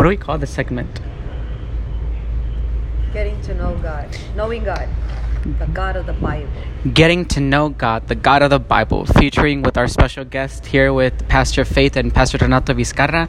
what 0.00 0.04
do 0.04 0.08
we 0.08 0.16
call 0.16 0.38
this 0.38 0.48
segment? 0.48 0.98
Getting 3.12 3.38
to 3.42 3.52
know 3.52 3.76
God, 3.82 4.08
knowing 4.34 4.64
God, 4.64 4.88
the 5.42 5.50
mm-hmm. 5.50 5.72
God 5.74 5.94
of 5.94 6.06
the 6.06 6.14
Bible. 6.14 6.48
Getting 6.94 7.26
to 7.26 7.40
know 7.40 7.68
God, 7.68 8.08
the 8.08 8.14
God 8.14 8.40
of 8.40 8.48
the 8.48 8.58
Bible, 8.58 9.04
featuring 9.04 9.60
with 9.60 9.76
our 9.76 9.86
special 9.88 10.24
guest 10.24 10.64
here 10.64 10.94
with 10.94 11.28
Pastor 11.28 11.66
Faith 11.66 11.96
and 11.96 12.14
Pastor 12.14 12.38
Renato 12.38 12.72
Vizcarra 12.72 13.28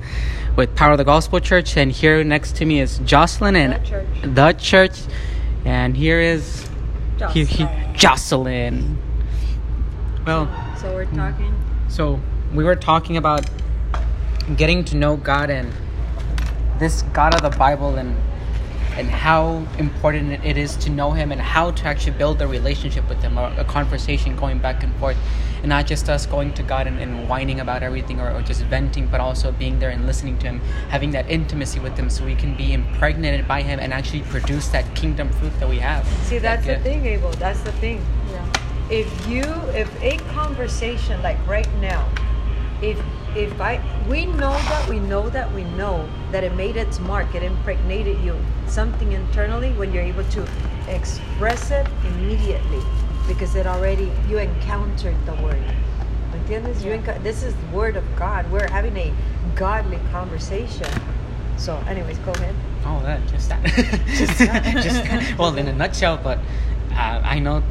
with 0.56 0.74
Power 0.74 0.94
of 0.94 0.98
the 0.98 1.04
Gospel 1.04 1.42
Church. 1.42 1.76
And 1.76 1.92
here 1.92 2.24
next 2.24 2.56
to 2.56 2.66
me 2.66 2.80
is 2.80 3.00
Jocelyn 3.00 3.58
and 3.58 3.74
The 3.74 3.90
church. 3.90 4.08
the 4.24 4.54
church. 4.54 5.00
And 5.66 5.98
here 5.98 6.22
is 6.22 6.70
he, 7.34 7.44
he, 7.44 7.66
Jocelyn. 7.96 7.98
Jocelyn. 7.98 8.98
Well, 10.26 10.76
So 10.80 10.94
we're 10.94 11.04
talking. 11.04 11.52
Mm, 11.52 11.92
so 11.92 12.22
we 12.54 12.64
were 12.64 12.78
talking 12.78 13.18
about 13.18 13.46
getting 14.56 14.86
to 14.86 14.96
know 14.96 15.18
God 15.18 15.50
and 15.50 15.74
this 16.82 17.04
God 17.14 17.36
of 17.36 17.44
the 17.44 17.58
Bible 17.58 17.96
and 17.96 18.18
and 18.98 19.10
how 19.10 19.66
important 19.78 20.44
it 20.44 20.58
is 20.58 20.76
to 20.76 20.90
know 20.90 21.12
Him 21.12 21.32
and 21.32 21.40
how 21.40 21.72
to 21.72 21.86
actually 21.88 22.18
build 22.18 22.42
a 22.42 22.48
relationship 22.48 23.08
with 23.08 23.22
Him, 23.22 23.38
or 23.38 23.54
a 23.58 23.64
conversation 23.64 24.36
going 24.36 24.60
back 24.60 24.84
and 24.84 24.94
forth, 24.96 25.16
and 25.60 25.70
not 25.70 25.88
just 25.88 26.10
us 26.10 26.26
going 26.26 26.54
to 26.56 26.64
God 26.64 26.88
and, 26.88 27.00
and 27.00 27.30
whining 27.30 27.62
about 27.62 27.84
everything 27.84 28.20
or, 28.20 28.30
or 28.32 28.42
just 28.42 28.64
venting, 28.64 29.08
but 29.08 29.22
also 29.22 29.54
being 29.54 29.80
there 29.80 29.92
and 29.92 30.06
listening 30.06 30.38
to 30.40 30.48
Him, 30.48 30.60
having 30.90 31.12
that 31.12 31.30
intimacy 31.30 31.80
with 31.80 31.98
Him, 31.98 32.10
so 32.10 32.26
we 32.26 32.36
can 32.36 32.54
be 32.58 32.74
impregnated 32.74 33.48
by 33.48 33.62
Him 33.62 33.80
and 33.80 33.94
actually 33.94 34.24
produce 34.24 34.68
that 34.70 34.94
kingdom 34.94 35.30
fruit 35.30 35.58
that 35.62 35.70
we 35.70 35.80
have. 35.80 36.06
See, 36.26 36.40
that's 36.40 36.66
the 36.66 36.78
thing, 36.80 37.06
Abel. 37.06 37.32
That's 37.32 37.62
the 37.62 37.72
thing. 37.74 38.06
Yeah. 38.30 38.46
If 38.90 39.28
you, 39.28 39.44
if 39.74 39.90
a 40.02 40.18
conversation 40.34 41.22
like 41.24 41.38
right 41.48 41.72
now, 41.76 42.10
if 42.82 43.00
if 43.36 43.62
I, 43.62 43.80
we 44.10 44.26
know 44.26 44.52
that 44.52 44.90
we 44.90 45.00
know 45.00 45.30
that 45.30 45.52
we 45.54 45.64
know 45.64 46.08
that 46.32 46.44
it 46.44 46.54
made 46.56 46.76
its 46.76 47.00
mark, 47.00 47.34
it 47.34 47.44
impregnated 47.44 48.20
you 48.22 48.36
something 48.68 49.12
internally 49.14 49.72
when 49.74 49.94
you're 49.94 50.04
able 50.04 50.24
to 50.26 50.46
express 50.90 51.72
it 51.72 51.88
immediately 52.06 52.82
because 53.28 53.56
it 53.56 53.66
already 53.68 54.12
you 54.28 54.38
encountered 54.40 55.16
the 55.26 55.34
word. 55.44 55.62
¿Me 56.34 56.40
entiendes? 56.40 56.84
You 56.84 56.92
Yeah. 56.92 56.98
enco- 56.98 57.24
this 57.24 57.44
is 57.44 57.54
the 57.56 57.68
word 57.78 57.96
of 57.96 58.04
God. 58.18 58.50
We're 58.52 58.70
having 58.70 58.98
a 58.98 59.14
godly 59.56 60.00
conversation. 60.12 60.88
So, 61.58 61.78
anyways, 61.88 62.18
go 62.20 62.32
ahead. 62.32 62.56
Oh, 62.86 63.02
that 63.04 63.20
just 63.28 63.50
that. 63.50 63.64
just, 64.08 64.38
that. 64.40 64.64
just 64.84 65.04
that. 65.04 65.38
Well, 65.38 65.56
in 65.56 65.68
a 65.68 65.74
nutshell, 65.74 66.18
but 66.22 66.40
uh, 66.94 67.22
I 67.24 67.40
know 67.40 67.62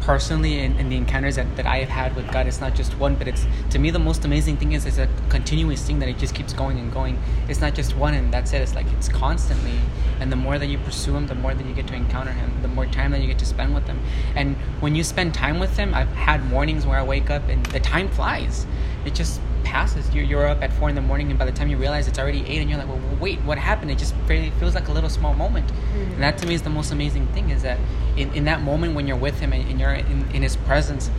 personally 0.00 0.60
in, 0.60 0.88
the 0.88 0.96
encounters 0.96 1.36
that, 1.36 1.56
that 1.56 1.66
I 1.66 1.78
have 1.78 1.88
had 1.88 2.16
with 2.16 2.30
God, 2.32 2.46
it's 2.46 2.60
not 2.60 2.74
just 2.74 2.98
one, 2.98 3.14
but 3.14 3.28
it's 3.28 3.46
to 3.70 3.78
me 3.78 3.90
the 3.90 3.98
most 3.98 4.24
amazing 4.24 4.56
thing 4.56 4.72
is 4.72 4.86
it's 4.86 4.98
a 4.98 5.08
continuous 5.28 5.86
thing 5.86 5.98
that 6.00 6.08
it 6.08 6.18
just 6.18 6.34
keeps 6.34 6.52
going 6.52 6.78
and 6.78 6.92
going. 6.92 7.18
It's 7.48 7.60
not 7.60 7.74
just 7.74 7.96
one 7.96 8.14
and 8.14 8.32
that's 8.32 8.52
it. 8.52 8.62
It's 8.62 8.74
like 8.74 8.86
it's 8.92 9.08
constantly, 9.08 9.78
and 10.18 10.32
the 10.32 10.36
more 10.36 10.58
that 10.58 10.66
you 10.66 10.78
pursue 10.78 11.16
Him, 11.16 11.26
the 11.26 11.34
more 11.34 11.54
that 11.54 11.66
you 11.66 11.74
get 11.74 11.86
to 11.88 11.94
encounter 11.94 12.32
Him, 12.32 12.50
the 12.62 12.68
more 12.68 12.86
time 12.86 13.12
that 13.12 13.20
you 13.20 13.26
get 13.26 13.38
to 13.38 13.46
spend 13.46 13.74
with 13.74 13.86
Him. 13.86 14.00
And 14.34 14.56
when 14.80 14.94
you 14.94 15.04
spend 15.04 15.34
time 15.34 15.58
with 15.58 15.76
Him, 15.76 15.94
I've 15.94 16.08
had 16.08 16.44
mornings 16.46 16.86
where 16.86 16.98
I 16.98 17.02
wake 17.02 17.30
up 17.30 17.48
and 17.48 17.64
the 17.66 17.80
time 17.80 18.08
flies. 18.08 18.66
It 19.04 19.14
just 19.14 19.40
passes. 19.64 20.12
You're, 20.14 20.24
you're 20.24 20.46
up 20.46 20.62
at 20.62 20.72
four 20.72 20.88
in 20.88 20.94
the 20.94 21.00
morning, 21.00 21.30
and 21.30 21.38
by 21.38 21.44
the 21.44 21.52
time 21.52 21.68
you 21.68 21.76
realize 21.76 22.08
it's 22.08 22.18
already 22.18 22.44
eight, 22.46 22.60
and 22.60 22.68
you're 22.68 22.78
like, 22.78 22.88
well, 22.88 23.00
wait, 23.20 23.40
what 23.42 23.58
happened? 23.58 23.90
It 23.90 23.98
just 23.98 24.14
really 24.26 24.50
feels 24.52 24.74
like 24.74 24.88
a 24.88 24.92
little 24.92 25.10
small 25.10 25.34
moment. 25.34 25.68
Mm-hmm. 25.68 26.12
And 26.12 26.22
that 26.22 26.38
to 26.38 26.46
me 26.46 26.54
is 26.54 26.62
the 26.62 26.70
most 26.70 26.92
amazing 26.92 27.26
thing 27.28 27.50
is 27.50 27.62
that 27.62 27.78
in, 28.16 28.32
in 28.34 28.44
that 28.44 28.62
moment 28.62 28.94
when 28.94 29.06
you're 29.06 29.16
with 29.16 29.40
Him 29.40 29.52
and, 29.52 29.68
and 29.68 29.80
you're 29.80 29.92
in, 29.92 30.28
in 30.32 30.42
His 30.42 30.56
presence, 30.56 31.10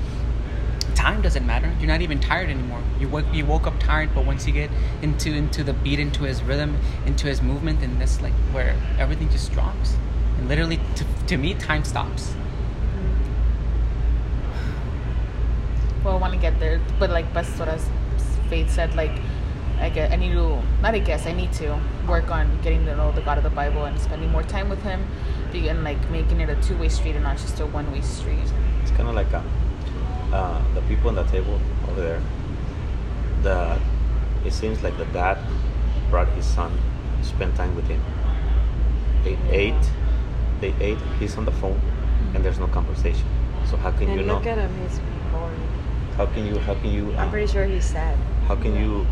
time 0.95 1.22
doesn't 1.22 1.45
matter. 1.45 1.73
You're 1.80 1.88
not 1.88 2.02
even 2.02 2.20
tired 2.20 2.50
anymore. 2.50 2.81
You 3.00 3.08
woke 3.08 3.25
you 3.33 3.45
woke 3.45 3.66
up 3.67 3.80
tired, 3.80 4.14
but 4.14 4.25
once 4.25 4.45
you 4.45 4.53
get 4.53 4.70
into 5.02 5.33
into 5.33 5.64
the 5.64 5.73
beat, 5.73 6.00
into 6.00 6.23
His 6.23 6.44
rhythm, 6.44 6.78
into 7.05 7.28
His 7.28 7.42
movement, 7.42 7.81
and 7.81 8.00
that's 8.00 8.22
like 8.22 8.33
where 8.52 8.76
everything 9.00 9.30
just 9.30 9.52
drops. 9.52 9.95
And 10.37 10.48
literally, 10.48 10.80
to, 10.95 11.05
to 11.27 11.37
me, 11.37 11.54
time 11.54 11.83
stops. 11.83 12.30
Mm-hmm. 12.30 13.23
Well, 16.04 16.17
I 16.17 16.20
want 16.20 16.33
to 16.33 16.39
get 16.39 16.60
there, 16.60 16.80
but 16.99 17.10
like 17.10 17.33
best 17.33 17.58
what 17.60 17.67
as 17.67 17.87
Faith 18.52 18.70
said. 18.70 18.94
Like, 18.95 19.16
I 19.80 19.89
get 19.89 20.12
I 20.12 20.17
need 20.17 20.34
to 20.34 20.62
not 20.84 20.94
I 20.94 21.00
guess 21.00 21.26
I 21.26 21.32
need 21.32 21.54
to 21.54 21.80
work 22.08 22.30
on 22.30 22.45
getting 22.62 22.86
to 22.86 22.95
know 22.95 23.12
the 23.14 23.22
God 23.22 23.38
of 23.38 23.44
the 23.45 23.50
Bible 23.50 23.86
and 23.86 23.98
spending 24.00 24.30
more 24.30 24.44
time 24.44 24.67
with 24.70 24.84
Him, 24.84 25.08
be- 25.54 25.70
and 25.70 25.84
like 25.84 26.02
making 26.12 26.42
it 26.42 26.50
a 26.50 26.58
two 26.61 26.78
way 26.78 26.90
street 26.90 27.16
and 27.16 27.23
not 27.23 27.38
just 27.38 27.60
a 27.61 27.66
one 27.66 27.90
way 27.92 28.02
street. 28.02 28.48
It's 28.84 28.92
kind 28.92 29.08
of 29.08 29.16
like 29.16 29.34
uh, 29.34 29.42
uh, 30.34 30.61
the 30.76 30.82
people 30.82 31.08
on 31.10 31.16
the 31.16 31.23
table 31.23 31.60
over 31.90 32.02
there. 32.02 32.22
The 33.42 33.80
it 34.45 34.52
seems 34.54 34.84
like 34.84 34.98
the 34.98 35.06
dad 35.06 35.38
brought 36.10 36.28
his 36.30 36.45
son 36.45 36.78
to 37.22 37.28
spend 37.28 37.56
time 37.56 37.73
with 37.76 37.88
him. 37.88 38.04
They 39.23 39.38
ate, 39.50 39.86
they 40.60 40.73
ate. 40.82 41.00
He's 41.20 41.38
on 41.38 41.45
the 41.45 41.52
phone, 41.54 41.80
and 42.36 42.44
there's 42.44 42.60
no 42.60 42.67
conversation. 42.67 43.26
So 43.70 43.78
how 43.78 43.92
can 43.92 44.10
And 44.10 44.20
you 44.20 44.26
know? 44.26 44.36
look 44.36 44.45
at 44.48 44.58
him, 44.58 44.73
he's 44.84 45.00
boring. 45.32 45.67
How 46.17 46.26
can 46.26 46.45
you? 46.45 46.60
How 46.60 46.76
can 46.76 46.92
you? 46.92 47.14
I'm 47.14 47.30
uh, 47.30 47.32
pretty 47.32 47.48
sure 47.48 47.66
he's 47.66 47.86
sad. 47.86 48.17
How 48.52 48.58
can 48.58 48.76
you 48.76 49.08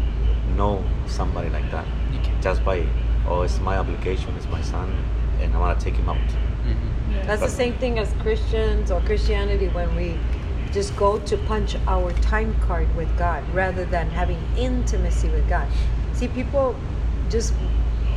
know 0.58 0.84
somebody 1.08 1.50
like 1.50 1.72
that? 1.72 1.88
You 2.12 2.20
can. 2.20 2.42
Just 2.42 2.62
by 2.66 2.86
oh, 3.26 3.44
it's 3.44 3.58
my 3.62 3.78
obligation. 3.78 4.36
It's 4.36 4.48
my 4.48 4.62
son, 4.62 4.94
and 5.40 5.56
I 5.56 5.60
want 5.60 5.80
to 5.80 5.86
take 5.86 5.94
him 5.94 6.10
out. 6.10 6.18
hmm 6.18 7.14
That's 7.26 7.42
the 7.42 7.48
same 7.48 7.76
thing 7.76 8.00
as 8.00 8.12
Christians 8.20 8.92
or 8.92 9.00
Christianity 9.00 9.70
when 9.70 9.96
we 9.96 10.20
just 10.74 10.94
go 10.98 11.20
to 11.20 11.38
punch 11.52 11.78
our 11.88 12.12
time 12.20 12.54
card 12.68 12.94
with 12.98 13.08
God 13.18 13.42
rather 13.54 13.86
than 13.86 14.10
having 14.10 14.42
intimacy 14.58 15.30
with 15.30 15.48
God. 15.48 15.70
See, 16.12 16.28
people 16.28 16.76
just 17.30 17.54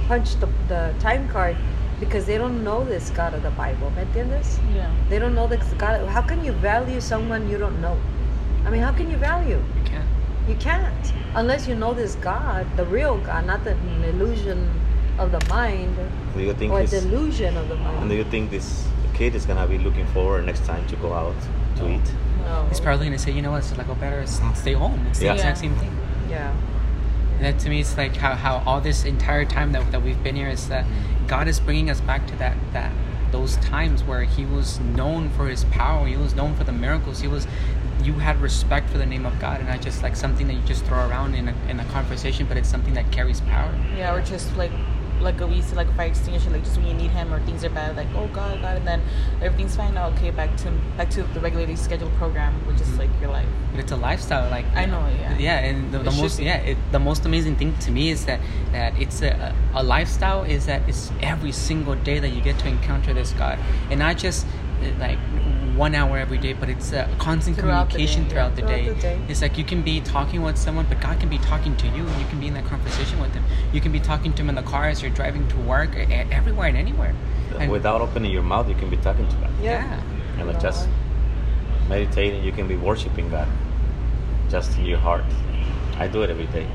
punch 0.08 0.34
the, 0.40 0.48
the 0.66 0.92
time 0.98 1.28
card 1.28 1.56
because 2.00 2.26
they 2.26 2.36
don't 2.36 2.64
know 2.64 2.84
this 2.84 3.10
God 3.10 3.32
of 3.32 3.44
the 3.44 3.52
Bible. 3.52 3.92
¿Me 3.94 4.02
entiendes? 4.06 4.58
Yeah. 4.74 4.90
They 5.08 5.20
don't 5.20 5.36
know 5.36 5.46
this 5.46 5.72
God. 5.78 6.04
How 6.08 6.22
can 6.22 6.44
you 6.44 6.50
value 6.50 7.00
someone 7.00 7.48
you 7.48 7.58
don't 7.58 7.80
know? 7.80 7.96
I 8.66 8.70
mean, 8.70 8.82
how 8.82 8.90
can 8.90 9.08
you 9.08 9.18
value? 9.18 9.62
You 9.78 9.84
can. 9.84 10.11
You 10.48 10.56
can't 10.56 11.12
unless 11.34 11.66
you 11.66 11.74
know 11.74 11.94
this 11.94 12.16
God, 12.16 12.66
the 12.76 12.84
real 12.84 13.18
God, 13.18 13.46
not 13.46 13.64
the 13.64 13.76
illusion 14.08 14.70
of 15.18 15.30
the 15.30 15.44
mind 15.48 15.96
Do 16.34 16.42
you 16.42 16.54
think 16.54 16.72
or 16.72 16.80
he's, 16.80 16.90
delusion 16.90 17.56
of 17.56 17.68
the 17.68 17.76
mind. 17.76 17.98
and 18.00 18.10
do 18.10 18.16
you 18.16 18.24
think 18.24 18.50
this 18.50 18.86
kid 19.14 19.34
is 19.34 19.46
gonna 19.46 19.66
be 19.66 19.78
looking 19.78 20.06
forward 20.08 20.44
next 20.46 20.64
time 20.64 20.86
to 20.88 20.96
go 20.96 21.12
out 21.12 21.36
to 21.76 21.88
eat? 21.88 22.12
No. 22.40 22.66
He's 22.68 22.80
probably 22.80 23.06
gonna 23.06 23.18
say, 23.18 23.30
you 23.30 23.42
know 23.42 23.52
what, 23.52 23.58
it's 23.58 23.76
like, 23.76 23.88
oh, 23.88 23.94
better 23.94 24.26
stay 24.26 24.72
home. 24.72 25.06
It's 25.10 25.20
the 25.20 25.32
exact 25.32 25.58
same 25.58 25.76
thing. 25.76 25.96
Yeah. 26.28 26.54
And 27.36 27.44
that 27.44 27.58
to 27.60 27.68
me, 27.68 27.80
it's 27.80 27.96
like 27.96 28.16
how, 28.16 28.34
how 28.34 28.62
all 28.66 28.80
this 28.80 29.04
entire 29.04 29.44
time 29.44 29.72
that, 29.72 29.90
that 29.92 30.02
we've 30.02 30.22
been 30.22 30.36
here 30.36 30.48
is 30.48 30.68
that 30.68 30.86
God 31.26 31.46
is 31.48 31.60
bringing 31.60 31.88
us 31.88 32.00
back 32.00 32.26
to 32.28 32.36
that 32.36 32.56
that 32.72 32.92
those 33.30 33.56
times 33.56 34.04
where 34.04 34.24
He 34.24 34.44
was 34.44 34.78
known 34.80 35.30
for 35.30 35.48
His 35.48 35.64
power. 35.64 36.06
He 36.06 36.16
was 36.16 36.34
known 36.34 36.54
for 36.54 36.64
the 36.64 36.72
miracles. 36.72 37.20
He 37.20 37.28
was. 37.28 37.46
You 38.02 38.14
had 38.14 38.40
respect 38.40 38.90
for 38.90 38.98
the 38.98 39.06
name 39.06 39.26
of 39.26 39.38
God, 39.38 39.60
and 39.60 39.68
not 39.68 39.80
just 39.80 40.02
like 40.02 40.16
something 40.16 40.46
that 40.48 40.54
you 40.54 40.62
just 40.62 40.84
throw 40.84 41.06
around 41.08 41.34
in 41.34 41.48
a, 41.48 41.54
in 41.68 41.80
a 41.80 41.84
conversation, 41.86 42.46
but 42.46 42.56
it's 42.56 42.68
something 42.68 42.94
that 42.94 43.10
carries 43.12 43.40
power. 43.42 43.72
Yeah, 43.96 44.14
or 44.14 44.20
just 44.20 44.56
like 44.56 44.72
like 45.22 45.40
a 45.40 45.46
we 45.46 45.56
used 45.56 45.70
to 45.70 45.74
like 45.74 45.88
a 45.88 45.94
fire 45.94 46.08
extinguisher, 46.08 46.50
like 46.50 46.64
just 46.64 46.76
when 46.76 46.86
you 46.86 46.94
need 46.94 47.10
him 47.10 47.32
or 47.32 47.40
things 47.46 47.64
are 47.64 47.70
bad, 47.70 47.96
like 47.96 48.08
oh 48.14 48.26
god, 48.28 48.60
god, 48.60 48.76
and 48.78 48.86
then 48.86 49.00
everything's 49.40 49.76
fine. 49.76 49.96
Oh, 49.96 50.12
okay, 50.16 50.30
back 50.30 50.56
to 50.58 50.70
back 50.96 51.10
to 51.10 51.22
the 51.22 51.40
regularly 51.40 51.76
scheduled 51.76 52.12
program, 52.14 52.54
which 52.66 52.80
is 52.80 52.98
like 52.98 53.10
your 53.20 53.30
life. 53.30 53.46
But 53.70 53.80
it's 53.80 53.92
a 53.92 53.96
lifestyle, 53.96 54.50
like 54.50 54.66
I 54.74 54.84
know, 54.86 55.06
yeah. 55.18 55.38
yeah. 55.38 55.58
And 55.60 55.92
the, 55.92 55.98
the 55.98 56.10
most 56.10 56.40
yeah, 56.40 56.56
it, 56.58 56.76
the 56.90 56.98
most 56.98 57.24
amazing 57.24 57.56
thing 57.56 57.76
to 57.78 57.90
me 57.90 58.10
is 58.10 58.26
that 58.26 58.40
that 58.72 58.98
it's 59.00 59.22
a, 59.22 59.54
a 59.74 59.82
lifestyle 59.82 60.42
is 60.42 60.66
that 60.66 60.86
it's 60.88 61.10
every 61.20 61.52
single 61.52 61.94
day 61.94 62.18
that 62.18 62.30
you 62.30 62.42
get 62.42 62.58
to 62.60 62.68
encounter 62.68 63.14
this 63.14 63.32
God, 63.32 63.58
and 63.90 63.98
not 64.00 64.18
just 64.18 64.46
Uh, 64.82 64.98
like 64.98 65.18
one 65.76 65.94
hour 65.94 66.18
every 66.18 66.38
day, 66.38 66.52
but 66.52 66.68
it's 66.68 66.92
a 66.92 67.08
constant 67.18 67.56
Throughout 67.56 67.86
the 67.88 67.92
communication 67.92 68.24
day, 68.24 68.30
throughout, 68.30 68.50
yeah. 68.50 68.54
the, 68.56 68.60
Throughout 68.62 68.76
day. 68.76 68.88
the 68.88 69.00
day. 69.00 69.20
It's 69.28 69.40
like 69.42 69.56
you 69.56 69.64
can 69.64 69.82
be 69.82 70.00
talking 70.00 70.42
with 70.42 70.58
someone, 70.58 70.86
but 70.88 71.00
God 71.00 71.18
can 71.18 71.28
be 71.30 71.38
talking 71.38 71.76
to 71.78 71.86
you, 71.88 72.06
and 72.06 72.20
you 72.20 72.26
can 72.26 72.40
be 72.40 72.46
in 72.48 72.54
that 72.54 72.66
conversation 72.66 73.20
with 73.20 73.32
Him. 73.32 73.44
You 73.72 73.80
can 73.80 73.90
be 73.92 74.00
talking 74.00 74.32
to 74.34 74.42
Him 74.42 74.48
in 74.50 74.54
the 74.54 74.62
car 74.62 74.88
as 74.88 75.00
you're 75.02 75.10
driving 75.10 75.48
to 75.48 75.56
work, 75.58 75.96
everywhere 75.96 76.68
and 76.68 76.76
anywhere. 76.76 77.14
And- 77.58 77.70
Without 77.70 78.00
opening 78.00 78.30
your 78.30 78.42
mouth, 78.42 78.68
you 78.68 78.74
can 78.74 78.90
be 78.90 78.96
talking 78.98 79.26
to 79.28 79.36
God. 79.36 79.50
yeah. 79.62 80.00
And 80.38 80.46
like 80.48 80.60
just 80.60 80.88
meditating, 81.88 82.42
you 82.44 82.52
can 82.52 82.66
be 82.68 82.76
worshiping 82.76 83.28
God 83.30 83.48
just 84.50 84.76
in 84.78 84.86
your 84.86 84.98
heart. 84.98 85.24
I 85.98 86.08
do 86.08 86.22
it 86.22 86.30
every 86.30 86.46
day. 86.46 86.66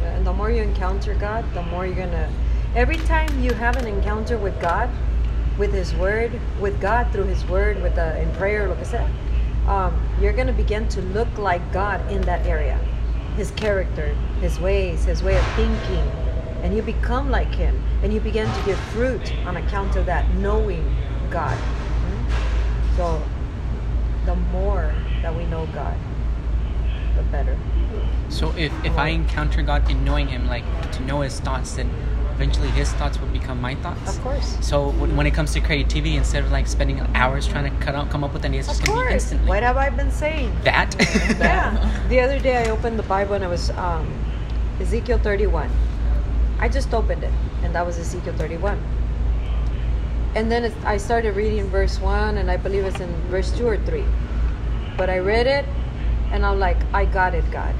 Yeah, 0.00 0.16
and 0.16 0.26
the 0.26 0.32
more 0.32 0.50
you 0.50 0.62
encounter 0.62 1.14
God, 1.14 1.44
the 1.54 1.62
more 1.62 1.86
you're 1.86 1.96
gonna. 1.96 2.30
Every 2.74 2.96
time 2.98 3.28
you 3.40 3.52
have 3.54 3.76
an 3.76 3.86
encounter 3.86 4.36
with 4.38 4.60
God, 4.60 4.90
with 5.58 5.72
His 5.72 5.94
Word, 5.94 6.38
with 6.60 6.80
God 6.80 7.10
through 7.12 7.24
His 7.24 7.44
Word, 7.46 7.82
with 7.82 7.94
the 7.94 8.20
in 8.20 8.30
prayer, 8.32 8.68
like 8.68 8.78
I 8.78 8.82
said, 8.82 9.10
um, 9.66 10.00
you're 10.20 10.32
gonna 10.32 10.52
begin 10.52 10.88
to 10.88 11.02
look 11.02 11.38
like 11.38 11.72
God 11.72 12.10
in 12.10 12.20
that 12.22 12.46
area, 12.46 12.78
His 13.36 13.50
character, 13.52 14.14
His 14.40 14.60
ways, 14.60 15.04
His 15.04 15.22
way 15.22 15.36
of 15.36 15.44
thinking, 15.54 16.04
and 16.62 16.74
you 16.74 16.82
become 16.82 17.30
like 17.30 17.54
Him, 17.54 17.82
and 18.02 18.12
you 18.12 18.20
begin 18.20 18.46
to 18.52 18.62
give 18.64 18.78
fruit 18.90 19.32
on 19.46 19.56
account 19.56 19.96
of 19.96 20.06
that, 20.06 20.28
knowing 20.34 20.94
God. 21.30 21.58
So, 22.96 23.22
the 24.24 24.36
more 24.36 24.92
that 25.22 25.34
we 25.34 25.46
know 25.46 25.66
God, 25.72 25.96
the 27.16 27.22
better. 27.24 27.56
So 28.28 28.52
if, 28.56 28.72
if 28.84 28.96
I 28.98 29.08
encounter 29.08 29.62
God 29.62 29.90
in 29.90 30.04
knowing 30.04 30.28
Him, 30.28 30.46
like 30.46 30.64
to 30.92 31.02
know 31.04 31.20
His 31.22 31.40
thoughts, 31.40 31.76
then 31.76 31.90
eventually 32.36 32.68
His 32.68 32.92
thoughts 32.92 33.18
will 33.20 33.28
become 33.28 33.60
my 33.60 33.74
thoughts. 33.76 34.16
Of 34.16 34.22
course. 34.22 34.56
So 34.60 34.90
when 35.00 35.16
when 35.16 35.26
it 35.26 35.34
comes 35.34 35.52
to 35.54 35.60
creativity, 35.60 36.16
instead 36.16 36.44
of 36.44 36.52
like 36.52 36.66
spending 36.66 37.00
hours 37.14 37.46
trying 37.46 37.66
to 37.70 37.84
cut 37.84 37.94
out, 37.94 38.10
come 38.10 38.22
up 38.24 38.32
with 38.34 38.44
ideas, 38.44 38.68
it's 38.68 38.78
Of 38.78 38.84
just 38.84 38.86
gonna 38.86 39.00
be 39.00 39.08
course. 39.10 39.22
instantly. 39.22 39.48
What 39.48 39.62
have 39.62 39.76
I 39.76 39.88
been 39.90 40.10
saying? 40.10 40.52
that. 40.64 40.94
yeah. 41.40 42.06
The 42.08 42.20
other 42.20 42.38
day 42.38 42.56
I 42.64 42.70
opened 42.70 42.98
the 42.98 43.08
Bible 43.14 43.34
and 43.34 43.44
it 43.44 43.48
was 43.48 43.70
um, 43.70 44.06
Ezekiel 44.80 45.18
31. 45.18 45.70
I 46.58 46.68
just 46.68 46.92
opened 46.94 47.22
it 47.24 47.32
and 47.62 47.74
that 47.74 47.84
was 47.86 47.98
Ezekiel 47.98 48.34
31. 48.36 48.78
And 50.34 50.52
then 50.52 50.72
I 50.84 50.98
started 50.98 51.34
reading 51.34 51.66
verse 51.68 51.98
1 51.98 52.36
and 52.38 52.50
I 52.50 52.56
believe 52.58 52.84
it's 52.84 53.00
in 53.00 53.10
verse 53.30 53.50
2 53.56 53.66
or 53.66 53.78
3. 53.78 54.04
But 54.96 55.08
I 55.08 55.18
read 55.18 55.46
it 55.46 55.64
and 56.30 56.44
I'm 56.44 56.58
like, 56.58 56.76
I 56.92 57.06
got 57.06 57.34
it, 57.34 57.44
God. 57.50 57.74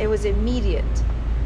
It 0.00 0.08
was 0.08 0.24
immediate. 0.24 0.84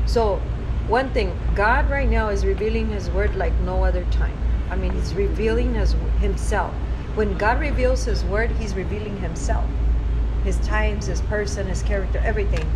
So, 0.07 0.41
one 0.89 1.11
thing, 1.11 1.37
God 1.55 1.91
right 1.91 2.09
now 2.09 2.29
is 2.29 2.45
revealing 2.45 2.89
His 2.91 3.11
word 3.11 3.35
like 3.37 3.53
no 3.61 3.85
other 3.85 4.05
time. 4.11 4.37
I 4.71 4.77
mean, 4.77 4.93
He's 4.93 5.15
revealing 5.15 5.75
his, 5.75 5.95
Himself. 6.21 6.73
When 7.15 7.37
God 7.39 7.61
reveals 7.61 8.05
His 8.05 8.25
word, 8.25 8.51
He's 8.53 8.75
revealing 8.75 9.17
Himself 9.19 9.65
his 10.45 10.59
times, 10.59 11.07
his 11.07 11.21
person, 11.23 11.67
his 11.67 11.83
character, 11.83 12.21
everything. 12.23 12.71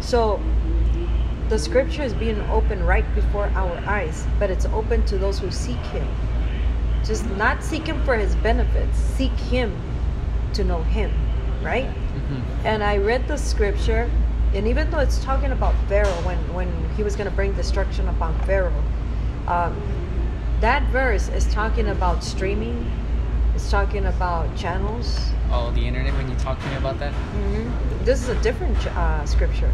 So 0.00 0.40
the 1.48 1.58
scripture 1.58 2.02
is 2.02 2.12
being 2.12 2.40
open 2.50 2.84
right 2.84 3.04
before 3.14 3.46
our 3.54 3.78
eyes, 3.86 4.26
but 4.38 4.50
it's 4.50 4.66
open 4.66 5.06
to 5.06 5.16
those 5.16 5.38
who 5.38 5.50
seek 5.50 5.78
him. 5.78 6.06
Just 7.04 7.24
not 7.30 7.62
seek 7.62 7.86
him 7.86 8.02
for 8.04 8.16
his 8.16 8.34
benefits, 8.36 8.98
seek 8.98 9.32
him 9.32 9.74
to 10.54 10.64
know 10.64 10.82
him, 10.82 11.12
right? 11.62 11.86
Mhm. 11.86 12.42
And 12.64 12.82
I 12.82 12.96
read 12.96 13.28
the 13.28 13.36
scripture, 13.36 14.10
and 14.54 14.68
even 14.68 14.90
though 14.90 15.00
it's 15.00 15.22
talking 15.24 15.50
about 15.52 15.74
Pharaoh 15.88 16.20
when, 16.22 16.38
when 16.54 16.68
he 16.96 17.02
was 17.02 17.16
going 17.16 17.28
to 17.28 17.34
bring 17.34 17.52
destruction 17.54 18.08
upon 18.08 18.38
Pharaoh, 18.40 18.82
um, 19.48 19.74
that 20.60 20.82
verse 20.84 21.28
is 21.28 21.52
talking 21.52 21.88
about 21.88 22.22
streaming, 22.22 22.90
it's 23.54 23.70
talking 23.70 24.06
about 24.06 24.56
channels, 24.56 25.30
Oh, 25.50 25.70
the 25.72 25.86
internet. 25.86 26.14
When 26.14 26.28
you 26.28 26.36
talk 26.36 26.58
to 26.60 26.68
me 26.68 26.76
about 26.76 26.98
that, 26.98 27.12
hmm 27.12 28.04
This 28.04 28.22
is 28.22 28.28
a 28.28 28.34
different 28.42 28.86
uh, 28.88 29.24
scripture. 29.24 29.72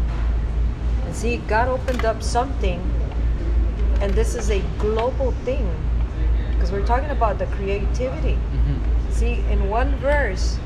And 1.05 1.15
see, 1.15 1.37
God 1.37 1.67
opened 1.69 2.05
up 2.05 2.21
something, 2.21 2.79
and 4.01 4.13
this 4.13 4.35
is 4.35 4.51
a 4.51 4.61
global 4.77 5.31
thing. 5.43 5.67
Because 6.51 6.71
we're 6.71 6.85
talking 6.85 7.09
about 7.09 7.39
the 7.39 7.47
creativity. 7.47 8.35
hmm 8.35 8.77
See, 9.11 9.43
in 9.49 9.69
one 9.69 9.95
verse, 9.97 10.57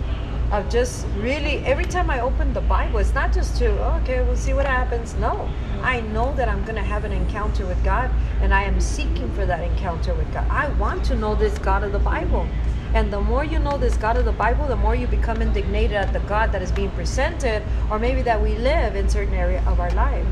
just 0.64 1.06
really, 1.18 1.58
every 1.66 1.86
time 1.86 2.10
I 2.10 2.20
open 2.20 2.54
the 2.54 2.62
Bible, 2.62 3.00
it's 3.00 3.14
not 3.14 3.34
just 3.34 3.58
to, 3.58 3.68
oh, 3.68 4.00
okay, 4.04 4.22
we'll 4.22 4.36
see 4.36 4.54
what 4.54 4.66
happens. 4.66 5.14
No, 5.16 5.32
mm-hmm. 5.32 5.80
I 5.84 6.02
know 6.02 6.34
that 6.36 6.50
I'm 6.50 6.64
going 6.64 6.76
to 6.76 6.84
have 6.84 7.04
an 7.04 7.12
encounter 7.12 7.66
with 7.66 7.84
God, 7.84 8.12
and 8.42 8.54
I 8.54 8.64
am 8.64 8.80
seeking 8.82 9.32
for 9.34 9.46
that 9.46 9.62
encounter 9.64 10.14
with 10.14 10.32
God. 10.34 10.48
I 10.50 10.70
want 10.74 11.04
to 11.06 11.16
know 11.16 11.36
this 11.36 11.58
God 11.60 11.84
of 11.84 11.92
the 11.92 12.00
Bible. 12.00 12.48
And 12.94 13.12
the 13.12 13.20
more 13.20 13.44
you 13.44 13.60
know 13.60 13.78
this 13.78 13.98
God 13.98 14.18
of 14.18 14.26
the 14.26 14.32
Bible, 14.32 14.68
the 14.68 14.76
more 14.76 14.96
you 14.96 15.08
become 15.08 15.42
indignated 15.42 15.98
at 15.98 16.14
the 16.14 16.22
God 16.22 16.52
that 16.54 16.62
is 16.62 16.72
being 16.72 16.92
presented, 16.92 17.62
or 17.92 18.00
maybe 18.00 18.22
that 18.22 18.42
we 18.42 18.56
live 18.56 18.96
in 18.96 19.10
certain 19.10 19.34
area 19.34 19.64
of 19.68 19.80
our 19.80 19.92
life. 19.92 20.26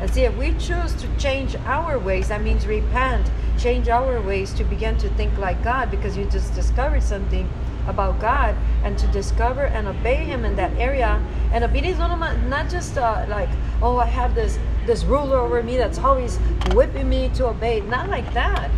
And 0.00 0.10
see, 0.10 0.22
if 0.22 0.36
we 0.36 0.52
choose 0.58 0.94
to 0.94 1.08
change 1.16 1.56
our 1.66 1.98
ways, 1.98 2.28
that 2.28 2.42
means 2.42 2.66
repent, 2.66 3.30
change 3.58 3.88
our 3.88 4.20
ways 4.20 4.52
to 4.54 4.64
begin 4.64 4.96
to 4.98 5.08
think 5.10 5.36
like 5.38 5.62
God, 5.62 5.90
because 5.90 6.16
you 6.16 6.24
just 6.26 6.54
discovered 6.54 7.02
something 7.02 7.48
about 7.88 8.20
God, 8.20 8.54
and 8.84 8.96
to 8.98 9.06
discover 9.08 9.66
and 9.66 9.88
obey 9.88 10.16
Him 10.16 10.44
in 10.44 10.54
that 10.56 10.72
area. 10.78 11.20
And 11.52 11.64
obedience 11.64 11.98
not 11.98 12.38
not 12.44 12.70
just 12.70 12.96
uh, 12.98 13.26
like, 13.28 13.48
oh, 13.82 13.96
I 13.96 14.06
have 14.06 14.34
this 14.34 14.58
this 14.86 15.04
ruler 15.04 15.38
over 15.38 15.62
me 15.62 15.76
that's 15.76 15.98
always 15.98 16.38
whipping 16.72 17.08
me 17.08 17.30
to 17.34 17.48
obey. 17.48 17.80
Not 17.80 18.08
like 18.08 18.32
that. 18.34 18.70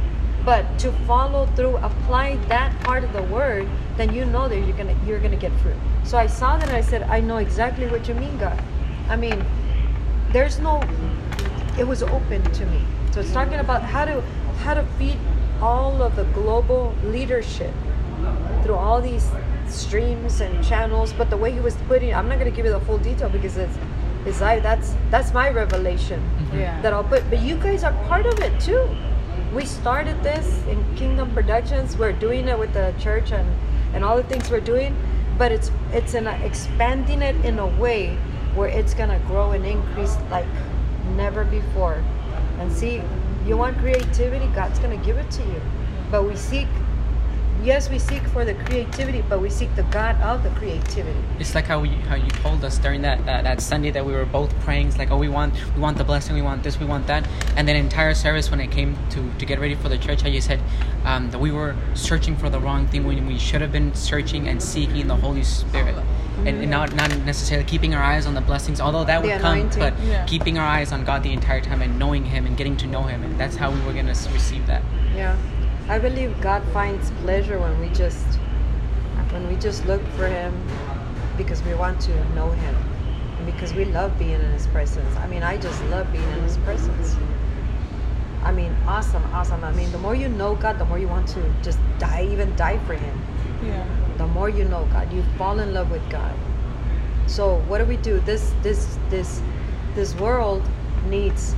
But 0.44 0.64
to 0.78 0.92
follow 1.06 1.46
through 1.54 1.76
apply 1.76 2.36
that 2.48 2.72
part 2.80 3.04
of 3.04 3.12
the 3.12 3.22
word 3.24 3.68
then 4.00 4.14
you 4.14 4.24
know 4.24 4.48
that 4.48 4.58
you're 4.58 4.76
gonna 4.76 4.96
you're 5.06 5.20
gonna 5.20 5.36
get 5.36 5.52
fruit. 5.60 5.76
So 6.04 6.16
i 6.16 6.26
saw 6.26 6.56
that 6.56 6.68
and 6.68 6.76
i 6.76 6.80
said 6.80 7.02
i 7.02 7.20
know 7.20 7.36
exactly 7.36 7.86
what 7.88 8.08
you 8.08 8.14
mean 8.14 8.36
god. 8.38 8.58
I 9.10 9.16
mean 9.16 9.44
there's 10.32 10.58
no 10.58 10.82
it 11.78 11.86
was 11.86 12.02
open 12.02 12.42
to 12.42 12.66
me. 12.66 12.82
So 13.12 13.20
it's 13.20 13.32
talking 13.32 13.58
about 13.58 13.82
how 13.82 14.06
to 14.06 14.22
how 14.64 14.72
to 14.74 14.84
feed 14.98 15.18
all 15.60 16.00
of 16.02 16.16
the 16.16 16.24
global 16.32 16.94
leadership 17.04 17.74
through 18.62 18.76
all 18.76 19.00
these 19.00 19.28
streams 19.68 20.40
and 20.40 20.64
channels 20.64 21.12
but 21.12 21.30
the 21.30 21.36
way 21.36 21.52
he 21.52 21.60
was 21.60 21.76
putting 21.88 22.14
i'm 22.14 22.28
not 22.28 22.38
going 22.38 22.50
to 22.50 22.54
give 22.54 22.64
you 22.64 22.72
the 22.72 22.80
full 22.80 22.98
detail 22.98 23.28
because 23.28 23.56
it's 23.56 23.76
it's 24.26 24.42
I, 24.42 24.60
that's 24.60 24.94
that's 25.10 25.32
my 25.32 25.48
revelation 25.50 26.20
mm-hmm. 26.20 26.58
Yeah. 26.58 26.80
that 26.82 26.92
I'll 26.92 27.04
put. 27.04 27.28
But 27.30 27.40
you 27.40 27.56
guys 27.56 27.84
are 27.84 27.92
part 28.06 28.26
of 28.26 28.38
it 28.40 28.58
too. 28.60 28.88
We 29.54 29.64
started 29.64 30.22
this 30.22 30.62
in 30.66 30.84
Kingdom 30.96 31.32
Productions. 31.32 31.96
We're 31.96 32.12
doing 32.12 32.46
it 32.48 32.58
with 32.58 32.72
the 32.74 32.94
church 32.98 33.32
and 33.32 33.48
and 33.94 34.04
all 34.04 34.16
the 34.16 34.22
things 34.24 34.50
we're 34.50 34.60
doing. 34.60 34.94
But 35.38 35.52
it's 35.52 35.70
it's 35.92 36.14
in 36.14 36.26
a, 36.26 36.32
expanding 36.44 37.22
it 37.22 37.36
in 37.44 37.58
a 37.58 37.66
way 37.66 38.16
where 38.54 38.68
it's 38.68 38.92
gonna 38.92 39.18
grow 39.26 39.52
and 39.52 39.64
increase 39.64 40.16
like 40.30 40.46
never 41.16 41.44
before. 41.44 42.02
And 42.58 42.70
see, 42.70 43.02
you 43.46 43.56
want 43.56 43.78
creativity, 43.78 44.46
God's 44.48 44.78
gonna 44.80 44.98
give 44.98 45.16
it 45.16 45.30
to 45.32 45.42
you. 45.42 45.62
But 46.10 46.24
we 46.24 46.36
seek. 46.36 46.68
Yes, 47.62 47.90
we 47.90 47.98
seek 47.98 48.22
for 48.28 48.44
the 48.44 48.54
creativity, 48.54 49.22
but 49.28 49.40
we 49.40 49.50
seek 49.50 49.74
the 49.76 49.82
God 49.84 50.18
of 50.22 50.42
the 50.42 50.48
creativity. 50.50 51.18
It's 51.38 51.54
like 51.54 51.66
how 51.66 51.82
you 51.82 51.96
how 52.08 52.14
you 52.14 52.30
told 52.30 52.64
us 52.64 52.78
during 52.78 53.02
that, 53.02 53.24
that 53.26 53.44
that 53.44 53.60
Sunday 53.60 53.90
that 53.90 54.04
we 54.04 54.12
were 54.12 54.24
both 54.24 54.58
praying. 54.60 54.88
It's 54.88 54.98
like, 54.98 55.10
oh, 55.10 55.18
we 55.18 55.28
want 55.28 55.52
we 55.74 55.80
want 55.80 55.98
the 55.98 56.04
blessing, 56.04 56.34
we 56.34 56.42
want 56.42 56.62
this, 56.62 56.80
we 56.80 56.86
want 56.86 57.06
that. 57.08 57.28
And 57.56 57.68
then 57.68 57.76
entire 57.76 58.14
service 58.14 58.50
when 58.50 58.60
it 58.60 58.70
came 58.70 58.96
to 59.10 59.30
to 59.38 59.44
get 59.44 59.58
ready 59.60 59.74
for 59.74 59.90
the 59.90 59.98
church, 59.98 60.22
how 60.22 60.28
you 60.28 60.40
said 60.40 60.60
um, 61.04 61.30
that 61.32 61.38
we 61.38 61.52
were 61.52 61.76
searching 61.94 62.34
for 62.36 62.48
the 62.48 62.58
wrong 62.58 62.86
thing 62.86 63.06
when 63.06 63.26
we 63.26 63.38
should 63.38 63.60
have 63.60 63.72
been 63.72 63.94
searching 63.94 64.48
and 64.48 64.62
seeking 64.62 65.06
the 65.08 65.16
Holy 65.16 65.42
Spirit. 65.44 65.96
And, 66.38 66.48
and 66.62 66.70
not 66.70 66.94
not 66.94 67.14
necessarily 67.26 67.66
keeping 67.68 67.94
our 67.94 68.02
eyes 68.02 68.24
on 68.24 68.32
the 68.32 68.40
blessings, 68.40 68.80
although 68.80 69.04
that 69.04 69.22
would 69.22 69.38
come, 69.42 69.68
but 69.78 69.92
Yeah. 70.00 70.24
keeping 70.24 70.56
our 70.56 70.66
eyes 70.66 70.90
on 70.90 71.04
God 71.04 71.22
the 71.22 71.34
entire 71.34 71.60
time 71.60 71.82
and 71.82 71.98
knowing 71.98 72.24
Him 72.24 72.46
and 72.46 72.56
getting 72.56 72.78
to 72.78 72.86
know 72.86 73.02
Him, 73.02 73.22
and 73.22 73.38
that's 73.38 73.56
how 73.56 73.70
we 73.70 73.78
were 73.82 73.92
gonna 73.92 74.14
receive 74.32 74.66
that. 74.66 74.82
Yeah, 75.14 75.36
I 75.90 75.98
believe 75.98 76.40
God 76.40 76.62
finds 76.72 77.10
pleasure 77.22 77.58
when 77.58 77.80
we 77.80 77.88
just 77.88 78.24
when 79.32 79.48
we 79.48 79.56
just 79.56 79.84
look 79.86 80.00
for 80.10 80.28
Him 80.28 80.54
because 81.36 81.60
we 81.64 81.74
want 81.74 82.00
to 82.02 82.12
know 82.34 82.52
Him 82.52 82.76
and 83.38 83.46
because 83.46 83.74
we 83.74 83.84
love 83.86 84.16
being 84.16 84.40
in 84.40 84.52
His 84.52 84.68
presence. 84.68 85.16
I 85.16 85.26
mean, 85.26 85.42
I 85.42 85.56
just 85.56 85.82
love 85.86 86.12
being 86.12 86.30
in 86.30 86.42
His 86.42 86.58
presence. 86.58 87.16
I 88.44 88.52
mean, 88.52 88.72
awesome, 88.86 89.24
awesome. 89.34 89.64
I 89.64 89.72
mean, 89.72 89.90
the 89.90 89.98
more 89.98 90.14
you 90.14 90.28
know 90.28 90.54
God, 90.54 90.78
the 90.78 90.84
more 90.84 91.00
you 91.00 91.08
want 91.08 91.26
to 91.30 91.42
just 91.60 91.80
die, 91.98 92.28
even 92.30 92.54
die 92.54 92.78
for 92.86 92.94
Him. 92.94 93.22
Yeah. 93.64 93.84
The 94.16 94.28
more 94.28 94.48
you 94.48 94.66
know 94.66 94.86
God, 94.92 95.12
you 95.12 95.24
fall 95.36 95.58
in 95.58 95.74
love 95.74 95.90
with 95.90 96.08
God. 96.08 96.36
So 97.26 97.56
what 97.66 97.78
do 97.78 97.84
we 97.84 97.96
do? 97.96 98.20
This 98.20 98.54
this 98.62 98.96
this 99.08 99.42
this 99.96 100.14
world 100.14 100.62
needs 101.06 101.56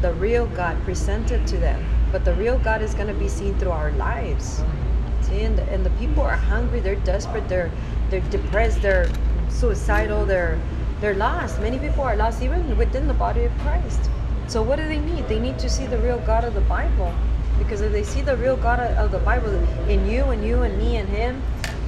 the 0.00 0.14
real 0.14 0.46
God 0.46 0.82
presented 0.84 1.46
to 1.48 1.58
them, 1.58 1.84
but 2.12 2.24
the 2.24 2.34
real 2.34 2.58
God 2.58 2.82
is 2.82 2.94
going 2.94 3.08
to 3.08 3.14
be 3.14 3.28
seen 3.28 3.58
through 3.58 3.72
our 3.72 3.92
lives. 3.92 4.62
See, 5.22 5.42
and 5.42 5.58
the, 5.58 5.62
and 5.64 5.84
the 5.84 5.90
people 5.90 6.22
are 6.22 6.36
hungry. 6.36 6.80
They're 6.80 6.96
desperate. 6.96 7.48
They're 7.48 7.70
they're 8.10 8.20
depressed. 8.30 8.82
They're 8.82 9.10
suicidal. 9.48 10.24
They're 10.24 10.60
they're 11.00 11.14
lost. 11.14 11.60
Many 11.60 11.78
people 11.78 12.02
are 12.02 12.16
lost, 12.16 12.42
even 12.42 12.76
within 12.76 13.06
the 13.08 13.14
body 13.14 13.44
of 13.44 13.52
Christ. 13.58 14.08
So 14.46 14.62
what 14.62 14.76
do 14.76 14.84
they 14.86 14.98
need? 14.98 15.26
They 15.28 15.40
need 15.40 15.58
to 15.58 15.68
see 15.68 15.86
the 15.86 15.98
real 15.98 16.18
God 16.20 16.44
of 16.44 16.54
the 16.54 16.60
Bible, 16.62 17.12
because 17.58 17.80
if 17.80 17.90
they 17.90 18.04
see 18.04 18.22
the 18.22 18.36
real 18.36 18.56
God 18.56 18.80
of 18.80 19.10
the 19.10 19.18
Bible 19.18 19.50
in 19.88 20.08
you 20.08 20.24
and 20.24 20.44
you 20.44 20.62
and 20.62 20.78
me 20.78 20.96
and 20.96 21.08
Him, 21.08 21.42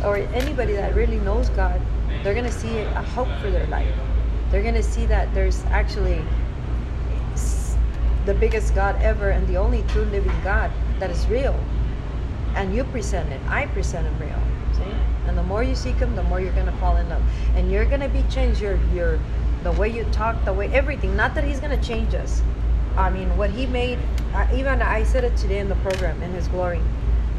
or 0.05 0.17
anybody 0.17 0.73
that 0.73 0.95
really 0.95 1.19
knows 1.21 1.49
God, 1.51 1.81
they're 2.23 2.35
gonna 2.35 2.51
see 2.51 2.79
a 2.81 3.03
hope 3.03 3.29
for 3.41 3.51
their 3.51 3.67
life. 3.69 3.95
They're 4.51 4.63
gonna 4.63 4.83
see 4.83 5.07
that 5.07 5.33
there's 5.35 5.63
actually 5.67 6.23
the 8.27 8.35
biggest 8.35 8.75
God 8.75 9.01
ever 9.03 9.31
and 9.31 9.47
the 9.47 9.57
only 9.57 9.83
true 9.89 10.05
living 10.05 10.35
God 10.45 10.71
that 10.99 11.11
is 11.11 11.27
real. 11.27 11.59
And 12.55 12.75
you 12.75 12.85
present 12.85 13.31
it. 13.33 13.41
I 13.49 13.67
present 13.67 14.07
him 14.07 14.19
real. 14.19 14.43
See? 14.77 14.95
And 15.27 15.37
the 15.37 15.43
more 15.43 15.63
you 15.63 15.75
seek 15.75 15.97
him, 15.97 16.17
the 16.17 16.23
more 16.25 16.41
you're 16.41 16.53
gonna 16.53 16.77
fall 16.79 16.97
in 16.97 17.09
love. 17.09 17.23
And 17.55 17.71
you're 17.71 17.85
gonna 17.85 18.09
be 18.09 18.25
changed. 18.31 18.61
Your 18.61 18.79
your 18.95 19.19
the 19.63 19.73
way 19.73 19.89
you 19.89 20.05
talk, 20.13 20.45
the 20.45 20.53
way 20.53 20.69
everything. 20.73 21.17
Not 21.17 21.35
that 21.35 21.45
he's 21.45 21.61
gonna 21.61 21.83
change 21.83 22.15
us. 22.15 22.43
I 22.97 23.11
mean, 23.11 23.37
what 23.37 23.51
he 23.51 23.67
made. 23.67 23.99
I, 24.35 24.53
even 24.55 24.83
I 24.83 25.05
said 25.05 25.25
it 25.25 25.37
today 25.37 25.59
in 25.59 25.69
the 25.69 25.77
program 25.77 26.23
in 26.23 26.33
His 26.33 26.49
glory. 26.49 26.81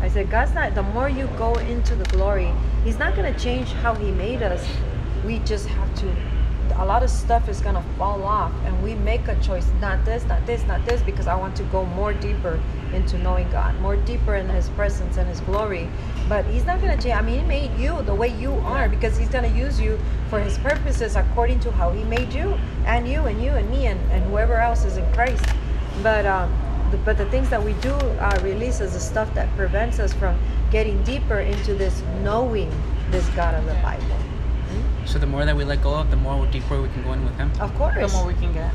I 0.01 0.07
said, 0.07 0.31
God's 0.31 0.53
not. 0.53 0.73
The 0.73 0.83
more 0.83 1.09
you 1.09 1.27
go 1.37 1.53
into 1.55 1.95
the 1.95 2.05
glory, 2.05 2.51
He's 2.83 2.97
not 2.97 3.15
gonna 3.15 3.37
change 3.37 3.69
how 3.73 3.93
He 3.93 4.11
made 4.11 4.41
us. 4.41 4.65
We 5.25 5.39
just 5.39 5.67
have 5.67 5.93
to. 5.99 6.15
A 6.79 6.85
lot 6.85 7.03
of 7.03 7.09
stuff 7.09 7.49
is 7.49 7.59
gonna 7.59 7.83
fall 7.97 8.23
off, 8.23 8.53
and 8.63 8.81
we 8.81 8.95
make 8.95 9.27
a 9.27 9.35
choice. 9.41 9.67
Not 9.81 10.05
this, 10.05 10.23
not 10.25 10.45
this, 10.45 10.65
not 10.65 10.85
this, 10.85 11.01
because 11.01 11.27
I 11.27 11.35
want 11.35 11.53
to 11.57 11.63
go 11.63 11.85
more 11.85 12.13
deeper 12.13 12.57
into 12.93 13.17
knowing 13.17 13.51
God, 13.51 13.77
more 13.81 13.97
deeper 13.97 14.35
in 14.35 14.47
His 14.47 14.69
presence 14.69 15.17
and 15.17 15.27
His 15.27 15.41
glory. 15.41 15.89
But 16.29 16.45
He's 16.45 16.63
not 16.65 16.79
gonna 16.79 16.95
change. 16.95 17.17
I 17.17 17.21
mean, 17.21 17.41
He 17.41 17.45
made 17.45 17.77
you 17.77 18.01
the 18.03 18.15
way 18.15 18.29
you 18.29 18.53
are 18.63 18.87
because 18.87 19.17
He's 19.17 19.27
gonna 19.27 19.49
use 19.49 19.77
you 19.77 19.99
for 20.29 20.39
His 20.39 20.57
purposes 20.57 21.17
according 21.17 21.59
to 21.61 21.71
how 21.71 21.91
He 21.91 22.05
made 22.05 22.31
you 22.31 22.57
and 22.85 23.09
you 23.09 23.25
and 23.25 23.43
you 23.43 23.51
and 23.51 23.69
me 23.69 23.87
and, 23.87 23.99
and 24.09 24.23
whoever 24.31 24.55
else 24.55 24.85
is 24.85 24.95
in 24.95 25.13
Christ. 25.13 25.43
But 26.01 26.25
um, 26.25 26.49
the, 26.91 26.97
but 26.99 27.17
the 27.17 27.25
things 27.25 27.49
that 27.49 27.61
we 27.61 27.73
do 27.81 27.91
uh, 27.91 28.39
release 28.41 28.79
is 28.79 28.93
the 28.93 29.01
stuff 29.01 29.33
that 29.33 29.53
prevents 29.57 29.99
us 29.99 30.13
from 30.13 30.39
getting 30.71 31.03
deeper 31.03 31.41
into 31.41 31.73
this 31.73 32.01
knowing 32.23 32.71
this 33.11 33.27
God 33.31 33.53
of 33.53 33.65
the 33.65 33.73
Bible. 33.83 34.28
So 35.09 35.17
the 35.17 35.25
more 35.25 35.43
that 35.43 35.57
we 35.57 35.65
let 35.65 35.81
go 35.81 35.95
of, 35.95 36.11
the 36.11 36.17
more 36.17 36.45
deeper 36.47 36.79
we 36.79 36.87
can 36.89 37.01
go 37.03 37.13
in 37.13 37.25
with 37.25 37.35
Him. 37.35 37.51
Of 37.59 37.73
course. 37.75 37.95
The 37.95 38.15
more 38.15 38.27
we 38.27 38.35
can 38.35 38.53
get. 38.53 38.71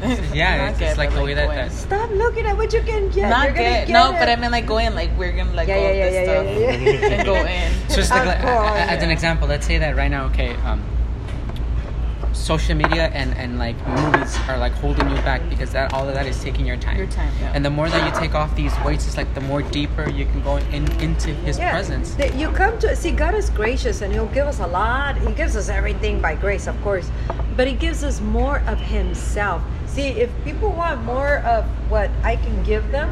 Yeah, 0.34 0.70
it's, 0.70 0.78
get, 0.78 0.90
it's 0.90 0.98
like 0.98 1.10
but, 1.10 1.16
the 1.16 1.24
way 1.24 1.34
that, 1.34 1.48
that 1.48 1.72
Stop 1.72 2.10
looking 2.10 2.46
at 2.46 2.56
what 2.56 2.72
you 2.72 2.80
can 2.82 3.10
get. 3.10 3.28
Not 3.28 3.44
You're 3.46 3.54
get, 3.54 3.86
get 3.86 3.92
no, 3.92 4.10
it. 4.10 4.18
but 4.18 4.30
I 4.30 4.36
mean 4.36 4.50
like 4.50 4.66
go 4.66 4.78
in, 4.78 4.94
like 4.94 5.10
we're 5.18 5.32
gonna 5.32 5.52
let 5.52 5.68
Yeah, 5.68 5.74
go 5.76 5.82
yeah, 5.82 5.88
of 5.88 5.96
yeah, 5.96 6.10
this 6.10 6.14
yeah, 6.14 6.24
stuff 6.24 6.46
yeah, 6.46 7.08
yeah. 7.08 7.14
and 7.16 7.26
go 7.26 7.34
in. 7.34 7.88
So 7.90 7.96
just 8.00 8.10
like, 8.10 8.20
Of 8.22 8.26
like, 8.28 8.40
course, 8.40 8.80
as 8.80 9.02
an 9.02 9.10
example, 9.10 9.46
let's 9.46 9.66
say 9.66 9.76
that 9.76 9.96
right 9.96 10.10
now, 10.10 10.24
okay, 10.26 10.54
um, 10.64 10.82
social 12.40 12.74
media 12.74 13.08
and, 13.12 13.34
and 13.36 13.58
like 13.58 13.76
movies 13.86 14.36
are 14.48 14.56
like 14.58 14.72
holding 14.72 15.08
you 15.10 15.16
back 15.16 15.46
because 15.48 15.70
that 15.72 15.92
all 15.92 16.08
of 16.08 16.14
that 16.14 16.26
is 16.26 16.42
taking 16.42 16.66
your 16.66 16.76
time. 16.76 16.96
Your 16.96 17.06
time, 17.06 17.32
yeah. 17.40 17.52
And 17.54 17.64
the 17.64 17.70
more 17.70 17.88
that 17.88 18.04
you 18.14 18.20
take 18.20 18.34
off 18.34 18.54
these 18.56 18.72
weights, 18.84 19.06
it's 19.06 19.16
like 19.16 19.32
the 19.34 19.40
more 19.42 19.62
deeper 19.62 20.08
you 20.10 20.24
can 20.26 20.42
go 20.42 20.56
in 20.56 20.90
into 21.00 21.28
His 21.34 21.58
Yeah, 21.58 21.72
presence. 21.72 22.14
that 22.14 22.34
you 22.34 22.48
come 22.50 22.78
to 22.80 22.96
see 22.96 23.10
God 23.12 23.34
is 23.34 23.50
gracious 23.50 24.00
and 24.00 24.12
He'll 24.12 24.26
give 24.26 24.46
us 24.46 24.60
a 24.60 24.66
lot. 24.66 25.16
He 25.18 25.32
gives 25.34 25.54
us 25.56 25.68
everything 25.68 26.20
by 26.20 26.34
grace, 26.34 26.66
of 26.66 26.80
course, 26.82 27.10
but 27.56 27.66
He 27.66 27.74
gives 27.74 28.02
us 28.02 28.20
more 28.20 28.60
of 28.66 28.78
Himself. 28.78 29.62
See, 29.86 30.08
if 30.08 30.30
people 30.44 30.70
want 30.72 31.02
more 31.04 31.38
of 31.38 31.64
what 31.90 32.10
I 32.22 32.36
can 32.36 32.62
give 32.62 32.90
them, 32.90 33.08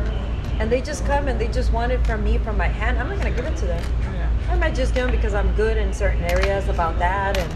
and 0.61 0.73
they 0.73 0.81
just 0.81 1.05
come 1.07 1.29
and 1.29 1.41
they 1.41 1.49
just 1.49 1.73
want 1.73 1.93
it 1.93 2.05
from 2.07 2.25
me, 2.25 2.39
from 2.39 2.57
my 2.57 2.67
hand, 2.69 2.99
I'm 2.99 3.09
not 3.09 3.19
gonna 3.19 3.31
give 3.31 3.45
it 3.47 3.57
to 3.59 3.67
them. 3.67 3.85
Yeah. 4.15 4.29
I 4.51 4.57
might 4.57 4.75
just 4.75 4.95
give 4.95 5.05
them 5.07 5.15
because 5.15 5.35
I'm 5.35 5.55
good 5.55 5.77
in 5.77 5.93
certain 5.93 6.23
areas 6.25 6.69
about 6.69 6.99
that. 6.99 7.37
And 7.39 7.55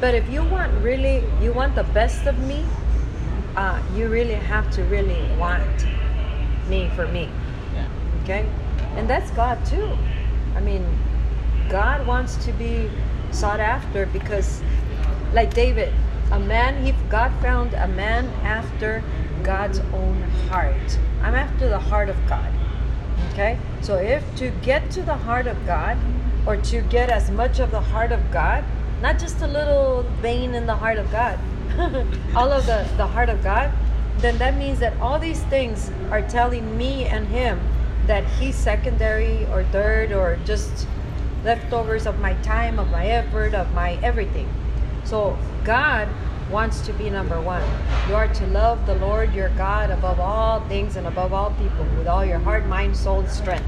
but 0.00 0.14
if 0.14 0.28
you 0.30 0.44
want 0.44 0.72
really, 0.82 1.24
you 1.40 1.52
want 1.52 1.74
the 1.74 1.84
best 1.84 2.26
of 2.26 2.38
me, 2.38 2.64
uh, 3.56 3.82
you 3.94 4.08
really 4.08 4.34
have 4.34 4.70
to 4.72 4.84
really 4.84 5.20
want 5.36 5.86
me 6.68 6.90
for 6.94 7.08
me. 7.08 7.28
Yeah. 7.74 7.88
okay? 8.22 8.48
And 8.96 9.08
that's 9.08 9.30
god 9.32 9.64
too. 9.66 9.96
I 10.54 10.60
mean 10.60 10.84
god 11.68 12.06
wants 12.06 12.36
to 12.44 12.52
be 12.52 12.90
sought 13.30 13.60
after 13.60 14.06
because 14.06 14.62
like 15.34 15.52
david 15.52 15.92
a 16.32 16.38
man 16.38 16.82
he 16.82 16.92
god 17.10 17.30
found 17.42 17.74
a 17.74 17.88
man 17.88 18.24
after 18.42 19.02
god's 19.42 19.80
own 19.92 20.22
heart. 20.48 20.98
I'm 21.22 21.34
after 21.34 21.68
the 21.68 21.78
heart 21.78 22.08
of 22.08 22.16
god. 22.28 22.52
Okay? 23.32 23.58
So 23.80 23.96
if 23.96 24.22
to 24.36 24.50
get 24.62 24.90
to 24.92 25.02
the 25.02 25.16
heart 25.16 25.46
of 25.46 25.66
god 25.66 25.98
or 26.46 26.56
to 26.56 26.80
get 26.82 27.10
as 27.10 27.30
much 27.30 27.58
of 27.58 27.70
the 27.70 27.80
heart 27.80 28.12
of 28.12 28.30
god 28.30 28.64
not 29.02 29.18
just 29.18 29.40
a 29.42 29.46
little 29.46 30.02
vein 30.20 30.54
in 30.54 30.66
the 30.66 30.74
heart 30.74 30.98
of 30.98 31.10
god 31.10 31.38
all 32.36 32.50
of 32.52 32.66
the 32.66 32.88
the 32.96 33.06
heart 33.06 33.28
of 33.28 33.42
god 33.42 33.70
then 34.18 34.36
that 34.38 34.56
means 34.56 34.80
that 34.80 34.98
all 35.00 35.18
these 35.18 35.42
things 35.44 35.90
are 36.10 36.22
telling 36.22 36.76
me 36.76 37.04
and 37.04 37.28
him 37.28 37.60
that 38.08 38.24
he's 38.40 38.56
secondary 38.56 39.44
or 39.46 39.62
third 39.64 40.12
or 40.12 40.38
just 40.44 40.88
leftovers 41.44 42.06
of 42.06 42.18
my 42.18 42.34
time 42.42 42.78
of 42.78 42.90
my 42.90 43.06
effort 43.06 43.54
of 43.54 43.72
my 43.74 43.92
everything. 44.02 44.48
So 45.04 45.38
god 45.62 46.08
wants 46.50 46.80
to 46.86 46.92
be 46.94 47.10
number 47.10 47.40
one. 47.40 47.62
You 48.08 48.16
are 48.16 48.26
to 48.26 48.46
love 48.48 48.86
the 48.86 48.94
lord 48.96 49.34
your 49.34 49.50
god 49.50 49.90
above 49.90 50.18
all 50.18 50.66
things 50.68 50.96
and 50.96 51.06
above 51.06 51.32
all 51.32 51.50
people 51.52 51.84
with 51.96 52.08
all 52.08 52.24
your 52.24 52.38
heart 52.38 52.66
mind 52.66 52.96
soul 52.96 53.24
strength. 53.26 53.66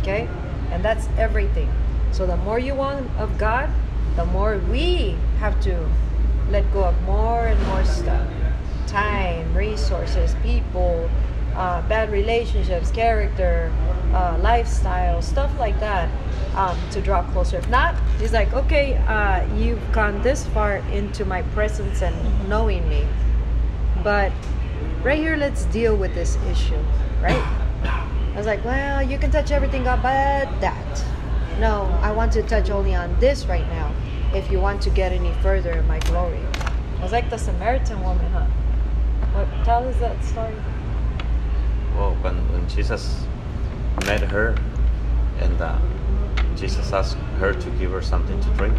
Okay? 0.00 0.28
And 0.72 0.84
that's 0.84 1.08
everything. 1.16 1.70
So 2.10 2.26
the 2.26 2.38
more 2.38 2.58
you 2.58 2.74
want 2.74 3.08
of 3.18 3.38
god 3.38 3.70
the 4.16 4.24
more 4.26 4.58
we 4.70 5.16
have 5.38 5.60
to 5.62 5.88
let 6.50 6.70
go 6.72 6.84
of 6.84 7.02
more 7.02 7.46
and 7.46 7.66
more 7.68 7.84
stuff. 7.84 8.26
Time 8.86 9.54
resources 9.54 10.34
people 10.42 11.08
uh, 11.54 11.82
bad 11.88 12.10
relationships 12.10 12.90
character 12.90 13.72
uh, 14.12 14.38
lifestyle 14.40 15.20
stuff 15.20 15.50
like 15.58 15.78
that 15.80 16.08
um, 16.54 16.78
to 16.90 17.00
draw 17.00 17.22
closer. 17.32 17.58
If 17.58 17.68
not 17.68 17.96
he's 18.18 18.32
like 18.32 18.52
okay 18.52 18.96
uh, 19.08 19.44
you've 19.56 19.92
gone 19.92 20.22
this 20.22 20.46
far 20.46 20.76
into 20.92 21.24
my 21.24 21.42
presence 21.54 22.02
and 22.02 22.48
knowing 22.48 22.88
me. 22.88 23.06
But 24.02 24.32
right 25.02 25.18
here 25.18 25.36
let's 25.36 25.64
deal 25.66 25.96
with 25.96 26.14
this 26.14 26.36
issue 26.50 26.82
right? 27.20 27.42
I 27.84 28.34
was 28.36 28.46
like 28.46 28.64
well 28.64 29.02
you 29.02 29.18
can 29.18 29.30
touch 29.30 29.50
everything 29.50 29.86
up 29.86 30.02
but 30.02 30.48
that 30.60 31.04
no 31.58 31.98
i 32.02 32.10
want 32.12 32.32
to 32.32 32.42
touch 32.42 32.70
only 32.70 32.94
on 32.94 33.18
this 33.20 33.46
right 33.46 33.68
now. 33.68 33.92
If 34.34 34.50
you 34.50 34.60
want 34.60 34.82
to 34.82 34.90
get 34.90 35.12
any 35.12 35.32
further 35.40 35.72
in 35.72 35.86
my 35.88 36.00
glory. 36.00 36.40
I 36.98 37.02
was 37.02 37.12
like 37.12 37.30
the 37.30 37.38
samaritan 37.38 38.02
woman 38.02 38.30
huh? 38.32 38.44
What 39.32 39.64
tell 39.64 39.88
us 39.88 39.96
that 40.00 40.22
story. 40.22 40.54
Well, 41.96 42.14
when, 42.20 42.36
when 42.52 42.68
Jesus 42.68 43.24
met 44.04 44.20
her 44.20 44.54
and 45.40 45.60
uh, 45.60 45.78
Jesus 46.56 46.92
asked 46.92 47.16
her 47.38 47.54
to 47.54 47.70
give 47.78 47.92
her 47.92 48.02
something 48.02 48.38
to 48.40 48.48
drink, 48.50 48.76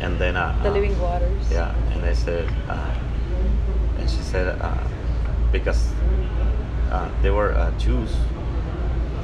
and 0.00 0.18
then 0.18 0.36
uh, 0.36 0.58
the 0.62 0.70
living 0.70 0.98
waters. 1.00 1.50
Yeah, 1.50 1.74
and 1.92 2.02
they 2.02 2.14
said, 2.14 2.48
uh, 2.68 2.94
and 3.98 4.10
she 4.10 4.22
said, 4.22 4.58
uh, 4.60 4.88
because 5.52 5.92
uh, 6.90 7.08
they 7.22 7.30
were 7.30 7.52
uh, 7.52 7.70
Jews, 7.78 8.14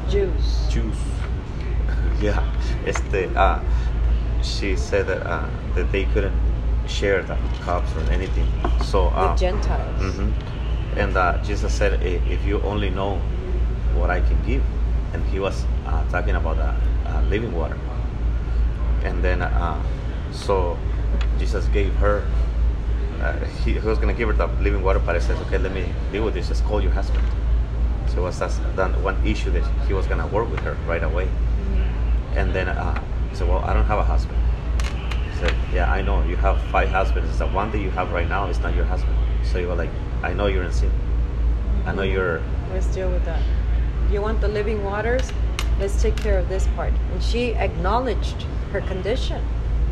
juice 0.08 0.68
Jews. 0.70 0.96
yeah, 2.28 2.42
este, 2.86 3.28
uh, 3.36 3.60
she 4.42 4.76
said 4.76 5.06
that 5.06 5.26
uh, 5.26 5.48
that 5.74 5.90
they 5.90 6.04
couldn't 6.14 6.34
share 6.86 7.22
the 7.22 7.36
cups 7.64 7.90
or 7.96 8.10
anything. 8.10 8.46
So 8.84 9.08
uh, 9.08 9.30
with 9.32 9.40
gentiles 9.40 10.02
Mhm. 10.02 10.32
And 10.96 11.16
uh, 11.16 11.38
Jesus 11.42 11.72
said, 11.72 12.02
if 12.02 12.44
you 12.44 12.60
only 12.62 12.90
know 12.90 13.16
what 13.96 14.10
I 14.10 14.20
can 14.20 14.36
give, 14.44 14.62
and 15.14 15.24
he 15.28 15.40
was 15.40 15.64
uh, 15.86 16.04
talking 16.10 16.34
about 16.36 16.56
the 16.56 16.68
uh, 17.10 17.22
living 17.30 17.54
water. 17.54 17.78
And 19.02 19.24
then, 19.24 19.40
uh, 19.40 19.82
so 20.32 20.76
Jesus 21.38 21.64
gave 21.68 21.94
her, 21.94 22.22
uh, 23.22 23.32
he, 23.64 23.72
he 23.72 23.78
was 23.86 23.96
going 23.98 24.12
to 24.12 24.14
give 24.14 24.28
her 24.28 24.34
the 24.34 24.46
living 24.62 24.82
water, 24.82 24.98
but 24.98 25.14
he 25.14 25.20
says, 25.22 25.40
okay, 25.46 25.56
let 25.56 25.72
me 25.72 25.86
deal 26.12 26.24
with 26.24 26.34
this. 26.34 26.48
Just 26.48 26.62
call 26.64 26.80
your 26.82 26.92
husband. 26.92 27.24
So 28.08 28.18
it 28.18 28.22
was 28.24 28.38
that's 28.38 28.58
done 28.76 28.92
one 29.02 29.16
issue 29.26 29.50
that 29.52 29.64
he 29.88 29.94
was 29.94 30.06
going 30.06 30.20
to 30.20 30.26
work 30.26 30.50
with 30.50 30.60
her 30.60 30.76
right 30.86 31.02
away. 31.02 31.26
And 32.34 32.52
then 32.54 32.68
uh, 32.68 33.02
he 33.30 33.36
said, 33.36 33.48
well, 33.48 33.64
I 33.64 33.72
don't 33.72 33.84
have 33.84 33.98
a 33.98 34.04
husband. 34.04 34.38
He 35.30 35.38
said, 35.38 35.54
yeah, 35.72 35.90
I 35.90 36.02
know. 36.02 36.22
You 36.24 36.36
have 36.36 36.60
five 36.70 36.88
husbands. 36.88 37.38
The 37.38 37.46
one 37.46 37.70
that 37.72 37.78
you 37.78 37.90
have 37.90 38.12
right 38.12 38.28
now 38.28 38.46
is 38.48 38.58
not 38.60 38.74
your 38.74 38.84
husband. 38.84 39.16
So 39.44 39.58
you 39.58 39.68
were 39.68 39.74
like, 39.74 39.90
I 40.22 40.32
know 40.32 40.46
you're 40.46 40.64
in 40.64 40.72
sin. 40.72 40.90
I 41.84 41.92
know 41.94 42.02
you're. 42.02 42.40
let's 42.70 42.86
deal 42.86 43.10
with 43.10 43.24
that 43.24 43.42
you 44.10 44.20
want 44.20 44.40
the 44.40 44.48
living 44.48 44.84
waters 44.84 45.32
let's 45.80 46.00
take 46.02 46.16
care 46.16 46.38
of 46.38 46.48
this 46.48 46.66
part 46.76 46.92
and 47.12 47.22
she 47.22 47.54
acknowledged 47.54 48.42
her 48.72 48.80
condition 48.82 49.42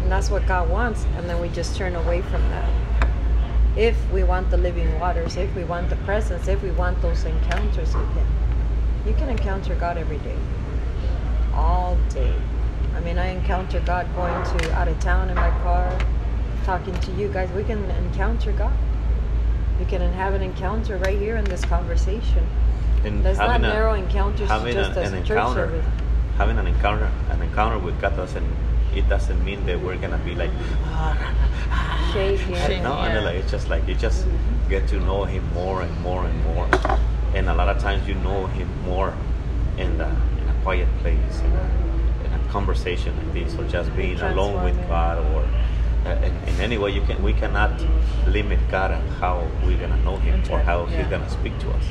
and 0.02 0.12
that's 0.12 0.30
what 0.30 0.47
god 0.47 0.68
wants 0.68 1.04
and 1.16 1.28
then 1.28 1.40
we 1.40 1.49
just 1.49 1.75
turn 1.76 1.97
away 1.97 2.20
from 2.23 2.42
that 2.50 2.70
if 3.76 3.97
we 4.12 4.23
want 4.23 4.49
the 4.50 4.56
living 4.56 4.99
waters 5.00 5.37
if 5.37 5.52
we 5.56 5.64
want 5.64 5.88
the 5.88 5.97
presence 5.97 6.49
if 6.49 6.62
we 6.62 6.70
want 6.73 7.00
those 7.00 7.25
encounters 7.25 7.94
with 7.94 8.12
him 8.14 8.26
you 9.06 9.14
can 9.14 9.28
encounter 9.30 9.75
god 9.76 9.97
every 9.97 10.18
day 10.18 10.37
all 11.54 11.97
day 12.11 12.33
i 12.97 13.00
mean 13.00 13.19
i 13.19 13.26
encounter 13.28 13.80
god 13.80 14.07
going 14.14 14.59
to 14.59 14.73
out 14.73 14.88
of 14.88 14.99
town 15.00 15.28
in 15.28 15.35
my 15.37 15.50
car 15.62 15.97
talking 16.64 16.95
to 17.00 17.11
you 17.12 17.28
guys 17.28 17.50
we 17.52 17.64
can 17.64 17.83
encounter 17.92 18.52
god 18.52 18.73
we 19.78 19.85
can 19.87 20.00
have 20.12 20.35
an 20.35 20.42
encounter 20.42 20.97
right 20.99 21.19
here 21.19 21.37
in 21.37 21.45
this 21.45 21.64
conversation 21.64 22.47
And 23.04 23.25
Let's 23.25 23.38
not 23.38 23.50
having 23.52 23.64
a- 23.64 23.73
narrow 23.73 23.95
encounters 23.95 24.49
having 24.49 24.75
just 24.75 24.97
a- 24.97 25.02
as 25.02 25.12
an 25.12 25.19
encounter, 25.19 25.66
service. 25.69 25.87
having 26.37 26.59
an 26.59 26.66
encounter, 26.66 27.09
an 27.30 27.40
encounter 27.40 27.78
with 27.78 27.99
God 28.00 28.14
doesn't. 28.14 28.45
It 28.95 29.09
doesn't 29.09 29.42
mean 29.42 29.64
that 29.64 29.80
we're 29.80 29.97
gonna 29.97 30.19
be 30.19 30.35
like. 30.35 30.50
Shaking. 32.12 32.57
Shake. 32.57 32.83
No, 32.83 32.92
Yeah. 32.95 33.07
and 33.16 33.25
like 33.25 33.37
it's 33.37 33.50
just 33.50 33.69
like 33.71 33.87
you 33.88 33.95
just 33.95 34.26
get 34.69 34.87
to 34.88 34.99
know 35.00 35.25
Him 35.25 35.45
more 35.54 35.80
and 35.83 36.00
more 36.02 36.25
and 36.26 36.45
more, 36.45 36.66
and 37.35 37.49
a 37.49 37.54
lot 37.54 37.69
of 37.69 37.78
times 37.80 38.07
you 38.09 38.14
know 38.16 38.47
Him 38.49 38.69
more 38.85 39.14
in 39.78 39.97
the 39.97 40.04
in 40.07 40.39
a 40.39 40.39
quiet 40.62 40.88
place, 40.99 41.40
in 41.40 41.52
a, 41.52 42.25
in 42.25 42.33
a 42.33 42.49
conversation 42.50 43.17
like 43.17 43.33
this, 43.33 43.55
or 43.59 43.64
just 43.69 43.95
being 43.97 44.21
alone 44.21 44.64
with. 44.64 44.76
God, 44.88 45.19
or 45.19 45.47
uh, 46.09 46.14
in, 46.17 46.35
in 46.49 46.61
any 46.61 46.79
way 46.79 46.90
you 46.90 47.02
can. 47.02 47.23
We 47.23 47.33
cannot 47.33 47.73
limit 48.26 48.59
God 48.71 48.90
and 48.90 49.09
how 49.14 49.47
we're 49.64 49.79
gonna 49.79 50.02
know 50.02 50.17
Him 50.17 50.43
or 50.50 50.61
how 50.61 50.87
He's 50.87 51.07
gonna 51.07 51.29
speak 51.31 51.59
to 51.61 51.71
us, 51.71 51.85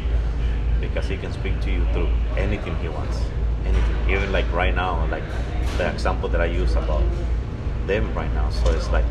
because 0.79 1.07
He 1.07 1.17
can 1.17 1.31
speak 1.33 1.59
to 1.61 1.71
you 1.71 1.85
through 1.93 2.09
anything 2.37 2.75
He 2.77 2.89
wants, 2.89 3.21
anything. 3.65 4.09
Even 4.09 4.31
like 4.31 4.51
right 4.51 4.73
now, 4.73 5.05
like 5.07 5.23
the 5.77 5.89
example 5.91 6.29
that 6.29 6.41
I 6.41 6.45
use 6.45 6.75
about 6.75 7.03
them 7.87 8.13
right 8.13 8.31
now. 8.33 8.49
So 8.49 8.71
it's 8.71 8.89
like 8.89 9.05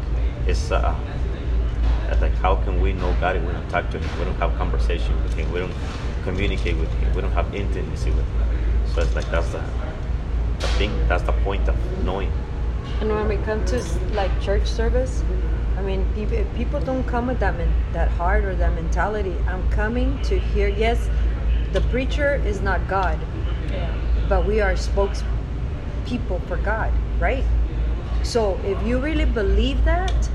it's 0.46 0.70
uh, 0.70 0.94
it's 2.10 2.20
like 2.20 2.34
how 2.36 2.56
can 2.56 2.80
we 2.80 2.92
know 2.92 3.14
God 3.20 3.36
if 3.36 3.44
we 3.44 3.52
don't 3.52 3.68
talk 3.68 3.90
to 3.90 3.98
Him? 3.98 4.18
We 4.18 4.24
don't 4.24 4.36
have 4.36 4.54
conversation 4.56 5.20
with 5.22 5.34
Him. 5.34 5.50
We 5.52 5.60
don't 5.60 5.74
communicate 6.24 6.76
with 6.76 6.92
Him. 6.94 7.14
We 7.14 7.22
don't 7.22 7.32
have 7.32 7.54
intimacy 7.54 8.10
with 8.10 8.26
Him. 8.26 8.47
So 8.94 9.02
it's 9.02 9.14
like 9.14 9.30
that's 9.30 9.50
the 9.50 9.62
the 10.60 10.66
thing. 10.78 10.92
That's 11.08 11.22
the 11.22 11.32
point 11.44 11.68
of 11.68 11.76
knowing 12.04 12.32
And 13.00 13.10
when 13.10 13.28
we 13.28 13.36
come 13.38 13.64
to 13.66 13.82
like 14.12 14.32
church 14.40 14.66
service, 14.66 15.22
I 15.76 15.82
mean, 15.82 16.04
people, 16.14 16.44
people 16.56 16.80
don't 16.80 17.04
come 17.04 17.28
with 17.28 17.38
that 17.40 17.56
men, 17.56 17.72
that 17.92 18.08
heart 18.10 18.44
or 18.44 18.54
that 18.56 18.74
mentality. 18.74 19.36
I'm 19.46 19.68
coming 19.70 20.20
to 20.22 20.38
hear. 20.38 20.68
Yes, 20.68 21.08
the 21.72 21.80
preacher 21.82 22.42
is 22.44 22.60
not 22.60 22.86
God, 22.88 23.18
Yeah. 23.70 23.94
but 24.28 24.46
we 24.46 24.60
are 24.60 24.76
spokes 24.76 25.22
people 26.06 26.40
for 26.48 26.56
God, 26.56 26.92
right? 27.20 27.44
So 28.24 28.58
if 28.64 28.82
you 28.84 28.98
really 28.98 29.26
believe 29.26 29.84
that, 29.84 30.28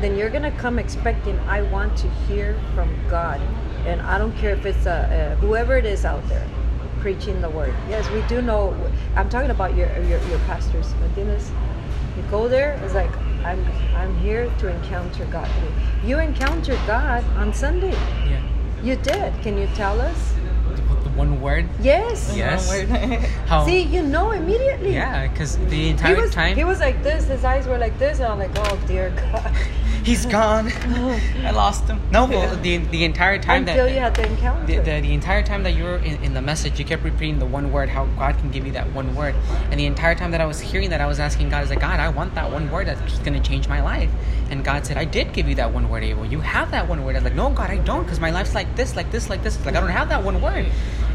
then 0.00 0.16
you're 0.16 0.30
gonna 0.30 0.52
come 0.52 0.78
expecting, 0.78 1.38
I 1.40 1.62
want 1.62 1.96
to 1.98 2.08
hear 2.26 2.56
from 2.74 2.88
God, 3.10 3.40
and 3.86 4.00
I 4.00 4.16
don't 4.18 4.36
care 4.38 4.54
if 4.54 4.64
it's 4.64 4.86
a, 4.86 5.34
a 5.34 5.40
whoever 5.40 5.76
it 5.76 5.84
is 5.84 6.04
out 6.04 6.26
there 6.28 6.46
preaching 7.02 7.40
the 7.42 7.50
word. 7.50 7.74
Yes, 7.88 8.08
we 8.10 8.22
do 8.28 8.40
know. 8.40 8.74
I'm 9.16 9.28
talking 9.28 9.50
about 9.50 9.76
your 9.76 9.88
your, 10.04 10.20
your 10.28 10.38
pastors, 10.46 10.94
Martinez. 11.00 11.50
You 12.16 12.22
go 12.30 12.48
there, 12.48 12.80
it's 12.84 12.94
like 12.94 13.10
I'm 13.44 13.60
I'm 13.94 14.16
here 14.18 14.50
to 14.60 14.68
encounter 14.68 15.24
God. 15.26 15.50
You 16.04 16.20
encountered 16.20 16.78
God 16.86 17.24
on 17.36 17.52
Sunday. 17.52 17.92
Yeah. 18.30 18.40
You 18.82 18.96
did. 18.96 19.34
Can 19.42 19.58
you 19.58 19.66
tell 19.74 20.00
us? 20.00 20.34
The 21.02 21.10
one 21.18 21.40
word. 21.40 21.68
Yes. 21.80 22.32
Yes. 22.36 22.68
Word. 22.68 22.88
How? 23.50 23.66
See, 23.66 23.82
you 23.82 24.02
know 24.02 24.30
immediately. 24.30 24.94
Yeah, 24.94 25.26
because 25.26 25.58
the 25.58 25.66
He 25.70 25.88
entire 25.90 26.16
was, 26.16 26.30
time 26.30 26.56
he 26.56 26.64
was 26.64 26.78
like 26.80 27.02
this, 27.02 27.26
his 27.26 27.44
eyes 27.44 27.66
were 27.66 27.78
like 27.78 27.98
this, 27.98 28.20
and 28.20 28.28
I'm 28.28 28.38
like, 28.38 28.52
oh 28.54 28.80
dear 28.86 29.10
God. 29.10 29.52
He's 30.04 30.26
gone. 30.26 30.70
I 31.44 31.50
lost 31.50 31.84
him. 31.84 32.00
No, 32.10 32.26
well, 32.26 32.56
the 32.56 32.78
the 32.78 33.04
entire 33.04 33.38
time 33.38 33.62
Until 33.62 33.86
that 33.86 33.92
you 33.94 34.00
had 34.00 34.14
the 34.14 34.26
encounter. 34.26 34.66
the, 34.66 34.76
the, 34.78 35.00
the 35.00 35.12
entire 35.12 35.42
time 35.42 35.62
that 35.62 35.74
you 35.74 35.84
were 35.84 35.96
in, 35.98 36.22
in 36.22 36.34
the 36.34 36.42
message, 36.42 36.78
you 36.78 36.84
kept 36.84 37.02
repeating 37.02 37.38
the 37.38 37.46
one 37.46 37.72
word, 37.72 37.88
how 37.88 38.06
God 38.06 38.38
can 38.38 38.50
give 38.50 38.66
you 38.66 38.72
that 38.72 38.92
one 38.92 39.14
word. 39.14 39.34
And 39.70 39.78
the 39.78 39.86
entire 39.86 40.14
time 40.14 40.30
that 40.32 40.40
I 40.40 40.46
was 40.46 40.60
hearing 40.60 40.90
that, 40.90 41.00
I 41.00 41.06
was 41.06 41.20
asking 41.20 41.50
God, 41.50 41.58
I 41.58 41.60
was 41.62 41.70
like, 41.70 41.80
God, 41.80 42.00
I 42.00 42.08
want 42.08 42.34
that 42.34 42.50
one 42.50 42.70
word 42.70 42.86
that's 42.86 43.00
just 43.02 43.24
going 43.24 43.40
to 43.40 43.48
change 43.48 43.68
my 43.68 43.80
life. 43.80 44.10
And 44.50 44.64
God 44.64 44.84
said, 44.86 44.96
I 44.96 45.04
did 45.04 45.32
give 45.32 45.48
you 45.48 45.54
that 45.56 45.72
one 45.72 45.88
word, 45.88 46.04
Abel. 46.04 46.26
You 46.26 46.40
have 46.40 46.70
that 46.72 46.88
one 46.88 47.04
word. 47.04 47.16
I 47.16 47.18
was 47.18 47.24
like, 47.24 47.34
no, 47.34 47.50
God, 47.50 47.70
I 47.70 47.78
don't, 47.78 48.02
because 48.02 48.20
my 48.20 48.30
life's 48.30 48.54
like 48.54 48.74
this, 48.76 48.96
like 48.96 49.10
this, 49.10 49.30
like 49.30 49.42
this. 49.42 49.64
Like, 49.64 49.76
I 49.76 49.80
don't 49.80 49.90
have 49.90 50.08
that 50.10 50.22
one 50.22 50.40
word. 50.42 50.66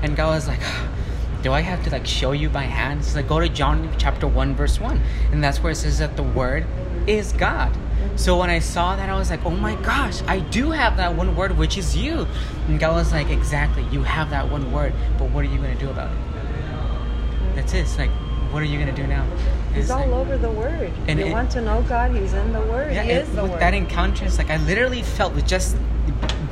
And 0.01 0.15
God 0.15 0.29
was 0.29 0.47
like, 0.47 0.59
do 1.43 1.53
I 1.53 1.61
have 1.61 1.83
to 1.83 1.89
like 1.91 2.07
show 2.07 2.31
you 2.31 2.49
by 2.49 2.63
hand? 2.63 3.01
It's 3.01 3.15
like, 3.15 3.27
go 3.27 3.39
to 3.39 3.49
John 3.49 3.93
chapter 3.97 4.27
1, 4.27 4.55
verse 4.55 4.79
1. 4.79 4.99
And 5.31 5.43
that's 5.43 5.61
where 5.61 5.71
it 5.71 5.75
says 5.75 5.99
that 5.99 6.15
the 6.15 6.23
word 6.23 6.65
is 7.05 7.31
God. 7.33 7.75
So 8.17 8.37
when 8.37 8.49
I 8.49 8.59
saw 8.59 8.95
that, 8.95 9.09
I 9.09 9.15
was 9.17 9.29
like, 9.29 9.45
oh 9.45 9.51
my 9.51 9.75
gosh, 9.75 10.21
I 10.23 10.39
do 10.39 10.71
have 10.71 10.97
that 10.97 11.15
one 11.15 11.35
word, 11.35 11.57
which 11.57 11.77
is 11.77 11.95
you. 11.95 12.27
And 12.67 12.79
God 12.79 12.95
was 12.95 13.11
like, 13.11 13.29
exactly, 13.29 13.85
you 13.91 14.03
have 14.03 14.31
that 14.31 14.49
one 14.51 14.71
word, 14.71 14.91
but 15.17 15.29
what 15.29 15.45
are 15.45 15.47
you 15.47 15.57
going 15.57 15.73
to 15.77 15.79
do 15.79 15.89
about 15.89 16.11
it? 16.11 16.17
That's 17.55 17.73
it. 17.73 17.79
It's 17.81 17.97
like, 17.97 18.09
what 18.51 18.61
are 18.63 18.65
you 18.65 18.79
going 18.79 18.93
to 18.93 19.01
do 19.01 19.07
now? 19.07 19.25
He's 19.73 19.83
It's 19.83 19.91
all 19.91 19.99
like- 19.99 20.09
over 20.09 20.37
the 20.37 20.49
word. 20.49 20.91
And 21.07 21.19
you 21.19 21.27
it- 21.27 21.31
want 21.31 21.51
to 21.51 21.61
know 21.61 21.83
God, 21.83 22.11
he's 22.15 22.33
in 22.33 22.53
the 22.53 22.61
word. 22.61 22.91
Yeah, 22.93 23.03
he 23.03 23.11
is 23.11 23.33
the 23.35 23.45
word. 23.45 23.59
that 23.61 23.73
encounter, 23.73 24.25
it's 24.25 24.37
like 24.39 24.49
I 24.49 24.57
literally 24.57 25.03
felt 25.03 25.33
with 25.35 25.45
just 25.47 25.77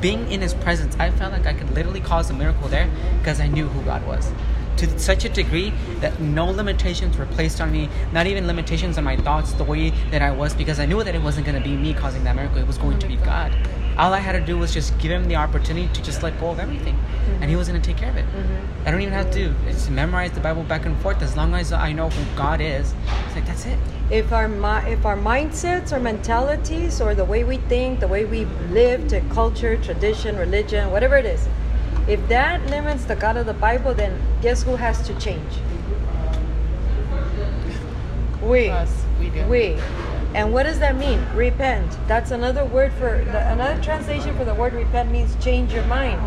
being 0.00 0.30
in 0.30 0.40
His 0.42 0.54
presence, 0.54 0.94
I 1.00 1.10
felt 1.10 1.32
like 1.32 1.46
I 1.46 1.54
could 1.54 1.74
literally 1.74 2.00
cause 2.00 2.28
a 2.30 2.34
miracle 2.34 2.68
there 2.68 2.88
because 3.18 3.40
I 3.40 3.48
knew 3.48 3.66
who 3.66 3.82
God 3.82 4.06
was. 4.06 4.30
To 4.76 4.98
such 4.98 5.24
a 5.24 5.30
degree 5.30 5.72
that 6.00 6.20
no 6.20 6.46
limitations 6.46 7.16
were 7.16 7.26
placed 7.26 7.60
on 7.60 7.72
me, 7.72 7.88
not 8.12 8.26
even 8.26 8.46
limitations 8.46 8.98
on 8.98 9.04
my 9.04 9.16
thoughts, 9.16 9.52
the 9.52 9.64
way 9.64 9.90
that 10.10 10.20
I 10.20 10.30
was, 10.30 10.54
because 10.54 10.78
I 10.78 10.84
knew 10.86 11.02
that 11.02 11.14
it 11.14 11.22
wasn't 11.22 11.46
going 11.46 11.60
to 11.60 11.66
be 11.66 11.74
me 11.74 11.94
causing 11.94 12.24
that 12.24 12.36
miracle, 12.36 12.58
it 12.58 12.66
was 12.66 12.76
going 12.76 12.98
to 12.98 13.06
be 13.06 13.16
God. 13.16 13.52
All 13.96 14.12
I 14.12 14.18
had 14.18 14.32
to 14.32 14.40
do 14.40 14.58
was 14.58 14.74
just 14.74 14.98
give 14.98 15.10
Him 15.10 15.28
the 15.28 15.36
opportunity 15.36 15.88
to 15.94 16.02
just 16.02 16.22
let 16.22 16.38
go 16.38 16.50
of 16.50 16.58
everything, 16.58 16.94
and 17.40 17.44
He 17.44 17.46
mm-hmm. 17.46 17.56
was 17.56 17.68
going 17.68 17.80
to 17.80 17.86
take 17.86 17.96
care 17.96 18.10
of 18.10 18.16
it. 18.18 18.26
Mm-hmm. 18.26 18.86
I 18.86 18.90
don't 18.90 19.00
even 19.00 19.14
have 19.14 19.30
to 19.30 19.54
it's 19.66 19.88
memorize 19.88 20.32
the 20.32 20.40
Bible 20.40 20.64
back 20.64 20.84
and 20.84 20.94
forth. 21.00 21.22
As 21.22 21.34
long 21.34 21.54
as 21.54 21.72
I 21.72 21.92
know 21.92 22.10
who 22.10 22.36
God 22.36 22.60
is, 22.60 22.92
it's 23.26 23.34
like 23.34 23.46
that's 23.46 23.64
it. 23.64 23.78
if 24.10 24.30
our 24.32 24.48
mi- 24.48 24.92
if 24.92 25.06
our 25.06 25.16
mindsets 25.16 25.92
or 25.92 26.00
mentalities 26.00 27.00
or 27.00 27.14
the 27.14 27.24
way 27.24 27.44
we 27.44 27.56
think, 27.56 28.00
the 28.00 28.08
way 28.08 28.26
we 28.26 28.44
live, 28.70 29.08
to 29.08 29.22
culture, 29.30 29.78
tradition, 29.78 30.36
religion, 30.36 30.90
whatever 30.90 31.16
it 31.16 31.24
is, 31.24 31.48
if 32.08 32.26
that 32.28 32.64
limits 32.70 33.04
the 33.04 33.16
God 33.16 33.36
of 33.36 33.46
the 33.46 33.54
Bible, 33.54 33.94
then 33.94 34.20
guess 34.40 34.62
who 34.62 34.76
has 34.76 35.04
to 35.06 35.18
change? 35.18 35.52
We. 38.42 38.68
Us, 38.68 39.04
we 39.18 39.30
do. 39.30 39.44
We. 39.46 39.76
And 40.34 40.52
what 40.52 40.64
does 40.64 40.78
that 40.80 40.96
mean? 40.96 41.24
Repent. 41.34 41.96
That's 42.06 42.30
another 42.30 42.64
word 42.64 42.92
for 42.92 43.24
the, 43.24 43.50
another 43.52 43.82
translation 43.82 44.36
for 44.36 44.44
the 44.44 44.54
word 44.54 44.74
repent 44.74 45.10
means 45.10 45.34
change 45.42 45.72
your 45.72 45.86
mind. 45.86 46.20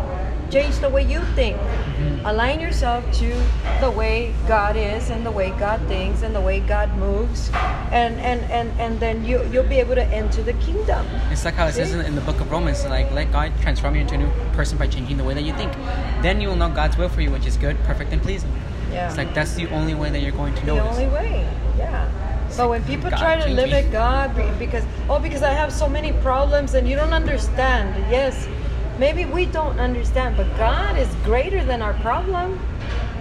Change 0.50 0.78
the 0.78 0.90
way 0.90 1.04
you 1.04 1.20
think. 1.36 1.56
Mm-hmm. 1.56 2.26
Align 2.26 2.60
yourself 2.60 3.04
to 3.18 3.28
the 3.80 3.90
way 3.90 4.34
God 4.48 4.76
is 4.76 5.10
and 5.10 5.24
the 5.24 5.30
way 5.30 5.50
God 5.50 5.80
thinks 5.86 6.22
and 6.22 6.34
the 6.34 6.40
way 6.40 6.60
God 6.60 6.96
moves. 6.98 7.50
And 7.92 8.18
and, 8.20 8.40
and, 8.50 8.68
and 8.80 8.98
then 9.00 9.24
you 9.24 9.44
you'll 9.52 9.68
be 9.68 9.78
able 9.78 9.94
to 9.94 10.04
enter 10.06 10.42
the 10.42 10.54
kingdom. 10.54 11.06
It's 11.30 11.44
like 11.44 11.54
how 11.54 11.66
it 11.66 11.72
says 11.74 11.90
See? 11.90 11.98
in, 11.98 12.04
in 12.04 12.14
the 12.14 12.20
book 12.22 12.40
of 12.40 12.50
Romans, 12.50 12.84
like 12.86 13.10
let 13.12 13.30
God 13.30 13.52
transform 13.60 13.94
you 13.94 14.02
into 14.02 14.14
a 14.14 14.18
new 14.18 14.30
person 14.52 14.76
by 14.76 14.88
changing 14.88 15.16
the 15.18 15.24
way 15.24 15.34
that 15.34 15.44
you 15.44 15.54
think. 15.54 15.72
Then 16.22 16.40
you 16.40 16.48
will 16.48 16.56
know 16.56 16.68
God's 16.68 16.96
will 16.96 17.08
for 17.08 17.20
you, 17.20 17.30
which 17.30 17.46
is 17.46 17.56
good, 17.56 17.78
perfect, 17.84 18.12
and 18.12 18.20
pleasing. 18.20 18.52
Yeah. 18.90 19.08
It's 19.08 19.16
like 19.16 19.32
that's 19.34 19.54
the 19.54 19.68
only 19.68 19.94
way 19.94 20.10
that 20.10 20.20
you're 20.20 20.32
going 20.32 20.54
to 20.54 20.66
know. 20.66 20.74
the 20.76 20.90
only 20.90 21.08
way. 21.08 21.48
Yeah. 21.78 22.10
But 22.56 22.68
when 22.68 22.82
people 22.84 23.10
God 23.10 23.18
try 23.18 23.36
to 23.40 23.48
limit 23.48 23.92
God 23.92 24.34
because 24.58 24.84
oh 25.08 25.18
because 25.18 25.42
I 25.42 25.52
have 25.52 25.72
so 25.72 25.88
many 25.88 26.12
problems 26.14 26.74
and 26.74 26.88
you 26.88 26.96
don't 26.96 27.12
understand. 27.12 27.94
Yes, 28.10 28.48
maybe 29.00 29.24
we 29.24 29.46
don't 29.46 29.80
understand, 29.80 30.36
but 30.36 30.46
God 30.58 30.98
is 30.98 31.08
greater 31.24 31.64
than 31.64 31.80
our 31.80 31.94
problem. 31.94 32.60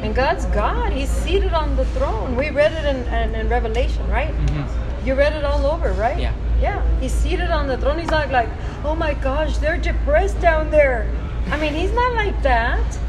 And 0.03 0.13
God's 0.15 0.45
God. 0.47 0.93
He's 0.93 1.09
seated 1.09 1.53
on 1.53 1.75
the 1.75 1.85
throne. 1.97 2.35
We 2.35 2.51
read 2.51 2.71
it 2.71 2.85
in, 2.85 2.97
in, 3.13 3.35
in 3.35 3.49
Revelation, 3.49 4.07
right? 4.09 4.33
Mhm. 4.33 5.05
You 5.05 5.15
read 5.15 5.33
it 5.33 5.43
all 5.43 5.65
over, 5.65 5.91
right? 5.93 6.17
Yeah. 6.17 6.33
Yeah. 6.61 6.81
He's 7.01 7.11
seated 7.11 7.49
on 7.51 7.67
the 7.67 7.77
throne. 7.77 7.99
He's 7.99 8.11
not 8.11 8.29
like, 8.31 8.49
oh 8.85 8.95
my 8.95 9.13
gosh, 9.15 9.57
they're 9.57 9.77
depressed 9.77 10.39
down 10.39 10.71
there. 10.71 11.05
I 11.51 11.57
mean, 11.57 11.73
he's 11.73 11.91
not 11.91 12.13
like 12.13 12.41
that. 12.43 12.99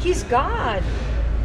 He's 0.00 0.22
God. 0.24 0.82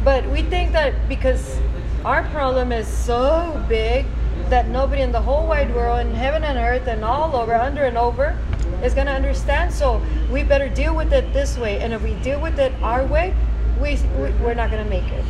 But 0.04 0.28
we 0.30 0.42
think 0.42 0.72
that 0.72 1.08
because 1.08 1.58
our 2.04 2.22
problem 2.24 2.70
is 2.70 2.86
so 2.86 3.64
big 3.68 4.06
that 4.48 4.68
nobody 4.68 5.02
in 5.02 5.10
the 5.10 5.22
whole 5.22 5.46
wide 5.48 5.74
world, 5.74 6.06
in 6.06 6.14
heaven 6.14 6.44
and 6.44 6.58
earth, 6.58 6.86
and 6.86 7.04
all 7.04 7.34
over, 7.34 7.54
under 7.54 7.82
and 7.82 7.98
over, 7.98 8.36
is 8.84 8.94
going 8.94 9.06
to 9.06 9.12
understand. 9.12 9.72
So 9.72 10.00
we 10.30 10.42
better 10.42 10.68
deal 10.68 10.94
with 10.94 11.12
it 11.12 11.32
this 11.32 11.56
way. 11.58 11.80
And 11.80 11.92
if 11.92 12.02
we 12.02 12.14
deal 12.22 12.40
with 12.40 12.58
it 12.58 12.72
our 12.82 13.04
way, 13.06 13.34
we, 13.80 13.96
we 14.18 14.30
we're 14.42 14.54
not 14.54 14.70
going 14.70 14.82
to 14.84 14.90
make 14.90 15.04
it. 15.10 15.24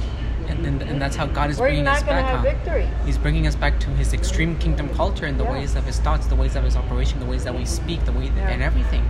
And, 0.49 0.67
and, 0.67 0.83
and 0.83 1.01
that's 1.01 1.17
how 1.17 1.27
God 1.27 1.49
is 1.49 1.59
We're 1.59 1.69
bringing 1.69 1.87
us 1.87 2.01
not 2.03 2.07
going 2.11 2.17
to 2.19 2.23
back. 2.23 2.31
have 2.45 2.45
huh? 2.45 2.53
victory. 2.65 2.89
He's 3.07 3.17
bringing 3.17 3.47
us 3.47 3.55
back 3.57 3.81
to 3.81 3.91
His 3.91 4.13
extreme 4.13 4.59
kingdom 4.59 4.89
culture 4.91 5.25
and 5.25 5.41
the 5.41 5.45
Yeah. 5.45 5.53
ways 5.53 5.75
of 5.75 5.85
His 5.85 5.99
thoughts, 6.01 6.27
the 6.27 6.35
ways 6.37 6.55
of 6.55 6.65
His 6.65 6.77
operation, 6.77 7.19
the 7.19 7.25
ways 7.27 7.45
that 7.45 7.55
we 7.55 7.65
speak, 7.65 8.05
the 8.05 8.13
way 8.13 8.25
Yeah. 8.27 8.49
and 8.51 8.63
everything. 8.63 9.03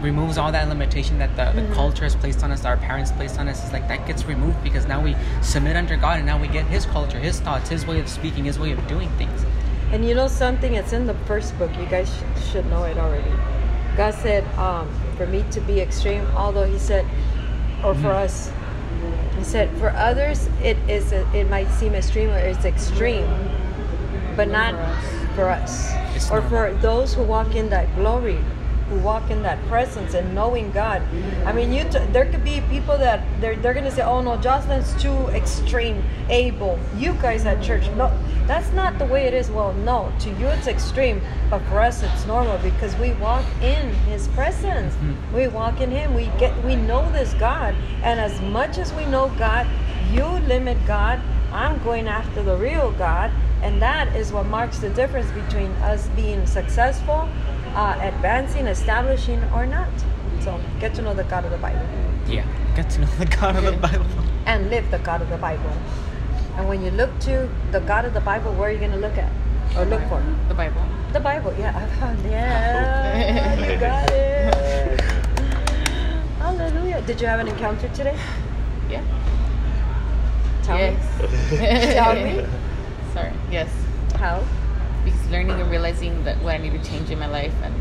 Removes 0.00 0.38
all 0.38 0.52
that 0.52 0.68
limitation 0.68 1.18
that 1.18 1.34
the, 1.36 1.42
Mm-hmm. 1.60 1.74
culture 1.74 2.04
has 2.04 2.14
placed 2.14 2.44
on 2.44 2.52
us, 2.52 2.64
our 2.64 2.76
parents 2.76 3.10
placed 3.12 3.38
on 3.40 3.48
us. 3.48 3.62
It's 3.64 3.72
like 3.72 3.88
that 3.88 4.06
gets 4.06 4.24
removed 4.26 4.62
because 4.62 4.86
now 4.86 5.00
we 5.02 5.16
submit 5.42 5.74
under 5.76 5.96
God 5.96 6.18
and 6.18 6.26
now 6.26 6.38
we 6.40 6.46
get 6.48 6.64
His 6.66 6.86
culture, 6.86 7.18
His 7.18 7.40
thoughts, 7.40 7.68
His 7.68 7.84
way 7.86 7.98
of 7.98 8.08
speaking, 8.08 8.44
His 8.44 8.58
way 8.58 8.70
of 8.70 8.86
doing 8.86 9.08
things. 9.18 9.44
And 9.90 10.04
you 10.08 10.14
know 10.14 10.28
something? 10.28 10.74
It's 10.74 10.92
in 10.92 11.06
the 11.06 11.14
first 11.26 11.56
book. 11.58 11.70
You 11.76 11.86
guys 11.86 12.08
sh- 12.08 12.50
should 12.52 12.66
know 12.66 12.84
it 12.84 12.96
already. 12.98 13.30
God 13.96 14.14
said, 14.14 14.44
um, 14.56 14.88
for 15.16 15.26
me 15.26 15.44
to 15.50 15.60
be 15.60 15.80
extreme, 15.80 16.26
although 16.34 16.64
He 16.64 16.78
said, 16.78 17.04
or 17.84 17.94
for 17.94 18.10
us, 18.10 18.50
He 19.36 19.44
said, 19.44 19.70
for 19.78 19.90
others, 19.90 20.48
it 20.62 20.76
is 20.88 21.12
a, 21.12 21.28
it 21.36 21.48
might 21.50 21.68
seem 21.70 21.94
extreme 21.94 22.30
or 22.30 22.38
it's 22.38 22.64
extreme, 22.64 23.28
but 24.36 24.48
not 24.48 24.74
for 25.34 25.48
us. 25.48 25.90
It's 26.14 26.30
or 26.30 26.42
for 26.42 26.72
those 26.80 27.14
who 27.14 27.22
walk 27.22 27.54
in 27.54 27.68
that 27.70 27.94
glory, 27.96 28.38
who 28.92 28.98
walk 28.98 29.30
in 29.30 29.42
that 29.42 29.58
presence 29.68 30.14
and 30.14 30.34
knowing 30.34 30.70
God. 30.72 31.02
I 31.46 31.52
mean, 31.52 31.72
you 31.72 31.84
t- 31.84 31.98
there 32.12 32.26
could 32.26 32.44
be 32.44 32.60
people 32.68 32.98
that 32.98 33.24
they're, 33.40 33.56
they're 33.56 33.72
going 33.72 33.86
to 33.86 33.90
say, 33.90 34.02
oh 34.02 34.20
no, 34.20 34.36
Jocelyn's 34.36 34.94
too 35.00 35.16
extreme, 35.28 36.02
Abel. 36.28 36.78
You 36.96 37.14
guys 37.14 37.46
at 37.46 37.62
church, 37.62 37.88
no, 37.96 38.12
that's 38.46 38.70
not 38.72 38.98
the 38.98 39.06
way 39.06 39.24
it 39.24 39.34
is. 39.34 39.50
Well, 39.50 39.72
no, 39.72 40.12
to 40.20 40.30
you 40.30 40.46
it's 40.48 40.66
extreme, 40.66 41.22
but 41.48 41.60
for 41.60 41.80
us 41.80 42.02
it's 42.02 42.26
normal 42.26 42.58
because 42.58 42.94
we 42.96 43.12
walk 43.14 43.44
in 43.62 43.88
His 44.10 44.28
presence. 44.28 44.94
Mm-hmm. 44.94 45.36
We 45.36 45.48
walk 45.48 45.80
in 45.80 45.90
Him. 45.90 46.14
We 46.14 46.26
get, 46.38 46.52
we 46.64 46.76
know 46.76 47.10
this 47.12 47.32
God, 47.34 47.74
and 48.02 48.20
as 48.20 48.40
much 48.42 48.76
as 48.76 48.92
we 48.92 49.06
know 49.06 49.32
God, 49.38 49.66
you 50.12 50.26
limit 50.26 50.76
God. 50.86 51.20
I'm 51.52 51.82
going 51.84 52.08
after 52.08 52.42
the 52.42 52.56
real 52.56 52.92
God, 52.92 53.30
and 53.62 53.80
that 53.82 54.16
is 54.16 54.32
what 54.32 54.46
marks 54.46 54.78
the 54.78 54.88
difference 54.88 55.30
between 55.32 55.70
us 55.82 56.08
being 56.16 56.46
successful, 56.46 57.28
uh, 57.74 57.98
advancing, 58.00 58.66
establishing, 58.66 59.42
or 59.54 59.66
not. 59.66 59.88
So 60.40 60.58
get 60.80 60.94
to 60.96 61.02
know 61.02 61.14
the 61.14 61.24
God 61.24 61.44
of 61.44 61.50
the 61.52 61.58
Bible 61.58 61.80
Yeah, 62.26 62.44
get 62.74 62.90
to 62.90 63.00
know 63.00 63.06
the 63.18 63.26
God 63.26 63.56
of 63.56 63.64
the 63.64 63.72
Bible. 63.72 64.06
and 64.46 64.70
live 64.70 64.90
the 64.90 64.98
God 64.98 65.22
of 65.22 65.28
the 65.30 65.36
Bible. 65.38 65.72
And 66.56 66.68
when 66.68 66.82
you 66.84 66.90
look 66.90 67.16
to 67.20 67.48
the 67.70 67.80
God 67.80 68.04
of 68.04 68.12
the 68.12 68.20
Bible, 68.20 68.52
where 68.54 68.68
are 68.68 68.72
you 68.72 68.78
going 68.78 68.90
to 68.92 68.98
look 68.98 69.16
at 69.16 69.30
or 69.76 69.84
look 69.86 70.02
for? 70.08 70.22
The 70.48 70.54
Bible. 70.54 70.82
The 71.12 71.20
Bible. 71.20 71.54
Yeah, 71.58 71.72
I 71.76 71.86
found. 72.00 72.18
Yeah, 72.24 73.72
you 73.72 73.78
got 73.78 74.10
it. 74.10 75.00
Hallelujah. 76.38 77.00
Did 77.02 77.20
you 77.20 77.26
have 77.26 77.40
an 77.40 77.48
encounter 77.48 77.88
today? 77.88 78.18
Yeah. 78.90 79.02
Tell 80.62 80.76
me. 80.78 80.96
Tell 81.94 82.14
me. 82.14 82.44
Sorry. 83.14 83.32
Yes. 83.50 83.70
How? 84.16 84.42
Because 85.04 85.30
learning 85.30 85.60
and 85.60 85.70
realizing 85.70 86.24
that 86.24 86.40
what 86.42 86.54
I 86.54 86.58
need 86.58 86.72
to 86.72 86.88
change 86.88 87.10
in 87.10 87.18
my 87.18 87.26
life 87.26 87.54
and 87.62 87.74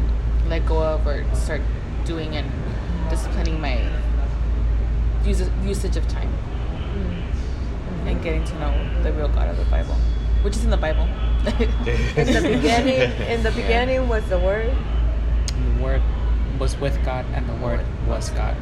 let 0.50 0.66
go 0.66 0.84
of 0.84 1.06
or 1.06 1.24
start 1.36 1.62
doing 2.06 2.36
and 2.36 2.50
disciplining 3.10 3.60
my 3.62 3.88
usage 5.26 5.98
of 5.98 6.08
time 6.08 6.30
mm-hmm. 6.30 8.08
and 8.08 8.24
getting 8.24 8.44
to 8.44 8.60
know 8.60 9.04
the 9.04 9.14
real 9.14 9.28
God 9.28 9.50
of 9.50 9.58
the 9.58 9.66
Bible, 9.66 9.96
which 10.42 10.56
is 10.56 10.64
in 10.64 10.70
the 10.70 10.78
Bible. 10.78 11.08
In 12.18 12.28
the 12.28 12.42
beginning, 12.54 13.02
in 13.28 13.42
the 13.42 13.50
beginning 13.50 14.08
was 14.08 14.24
the 14.30 14.38
Word. 14.38 14.70
And 15.56 15.80
the 15.80 15.84
Word 15.84 16.02
was 16.60 16.78
with 16.78 17.04
God, 17.04 17.26
and 17.34 17.50
the 17.50 17.56
Word 17.56 17.84
was 18.08 18.30
God. 18.30 18.56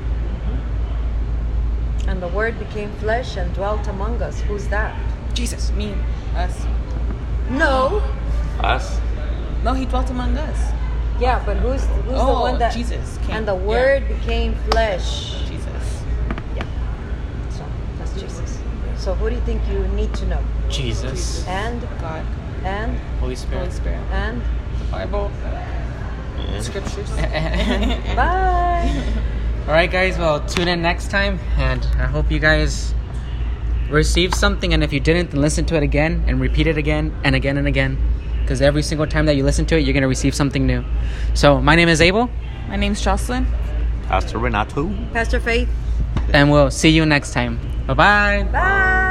And 2.08 2.22
the 2.22 2.30
Word 2.30 2.58
became 2.58 2.90
flesh 2.94 3.36
and 3.36 3.54
dwelt 3.54 3.86
among 3.88 4.22
us. 4.22 4.40
Who's 4.42 4.70
that? 4.70 4.98
Jesus. 5.34 5.72
Me, 5.74 5.94
us. 6.36 6.66
No. 7.50 8.02
Us? 8.60 9.00
No, 9.64 9.74
he 9.74 9.86
dwelt 9.86 10.10
among 10.10 10.38
us. 10.38 10.72
Yeah, 11.20 11.44
but 11.46 11.58
who's 11.58 11.86
who's 11.86 12.14
the 12.14 12.18
oh, 12.18 12.42
one 12.42 12.60
that? 12.60 12.74
Jesus 12.74 13.18
came- 13.24 13.38
And 13.38 13.48
the 13.48 13.56
yeah. 13.56 13.66
Word 13.66 14.08
became 14.08 14.56
flesh. 14.72 15.36
Jesus. 15.48 16.04
Yeah. 16.56 16.64
So 17.50 17.66
that's 17.98 18.14
Jesus. 18.14 18.60
So 18.98 19.14
who 19.16 19.30
do 19.30 19.36
you 19.36 19.42
think 19.42 19.62
you 19.70 19.88
need 19.90 20.14
to 20.16 20.26
know? 20.28 20.42
Jesus. 20.70 21.46
And 21.48 21.82
God, 22.00 22.26
and 22.64 22.98
Holy 23.20 23.36
Spirit. 23.36 23.60
Holy 23.60 23.72
Spirit, 23.72 24.00
and 24.12 24.42
The 24.80 24.86
Bible. 24.92 25.32
Yeah. 25.44 26.62
scriptures. 26.62 27.10
bye. 28.16 29.04
All 29.68 29.74
right, 29.74 29.92
guys. 29.92 30.18
Well, 30.18 30.40
tune 30.48 30.68
in 30.68 30.82
next 30.82 31.12
time, 31.12 31.38
and 31.58 31.86
I 31.98 32.06
hope 32.06 32.32
you 32.32 32.40
guys 32.40 32.94
received 33.90 34.36
something. 34.36 34.74
And 34.74 34.84
if 34.84 34.94
you 34.94 35.00
didn't, 35.00 35.32
then 35.32 35.42
listen 35.42 35.66
to 35.66 35.76
it 35.76 35.84
again 35.84 36.24
and 36.28 36.40
repeat 36.40 36.68
it 36.68 36.78
again 36.78 37.14
and 37.24 37.36
again 37.36 37.58
and 37.58 37.68
again, 37.68 37.98
because 38.50 38.64
every 38.64 38.82
single 38.82 39.06
time 39.06 39.28
that 39.28 39.36
you 39.36 39.44
listen 39.44 39.64
to 39.64 39.78
it, 39.78 39.82
you're 39.82 39.94
gonna 39.94 40.08
receive 40.08 40.34
something 40.34 40.66
new. 40.66 40.84
So, 41.36 41.62
my 41.62 41.76
name 41.76 41.88
is 41.88 42.02
Abel, 42.02 42.32
My 42.68 42.78
name's 42.78 43.00
Jocelyn. 43.00 43.46
Pastor 44.08 44.40
Renato. 44.40 44.92
Pastor 45.14 45.40
Faith. 45.40 45.70
and 46.34 46.50
we'll 46.50 46.72
see 46.72 46.90
you 46.90 47.06
next 47.06 47.32
time. 47.32 47.60
Bye 47.86 47.94
bye. 47.94 48.48
Bye. 48.52 49.06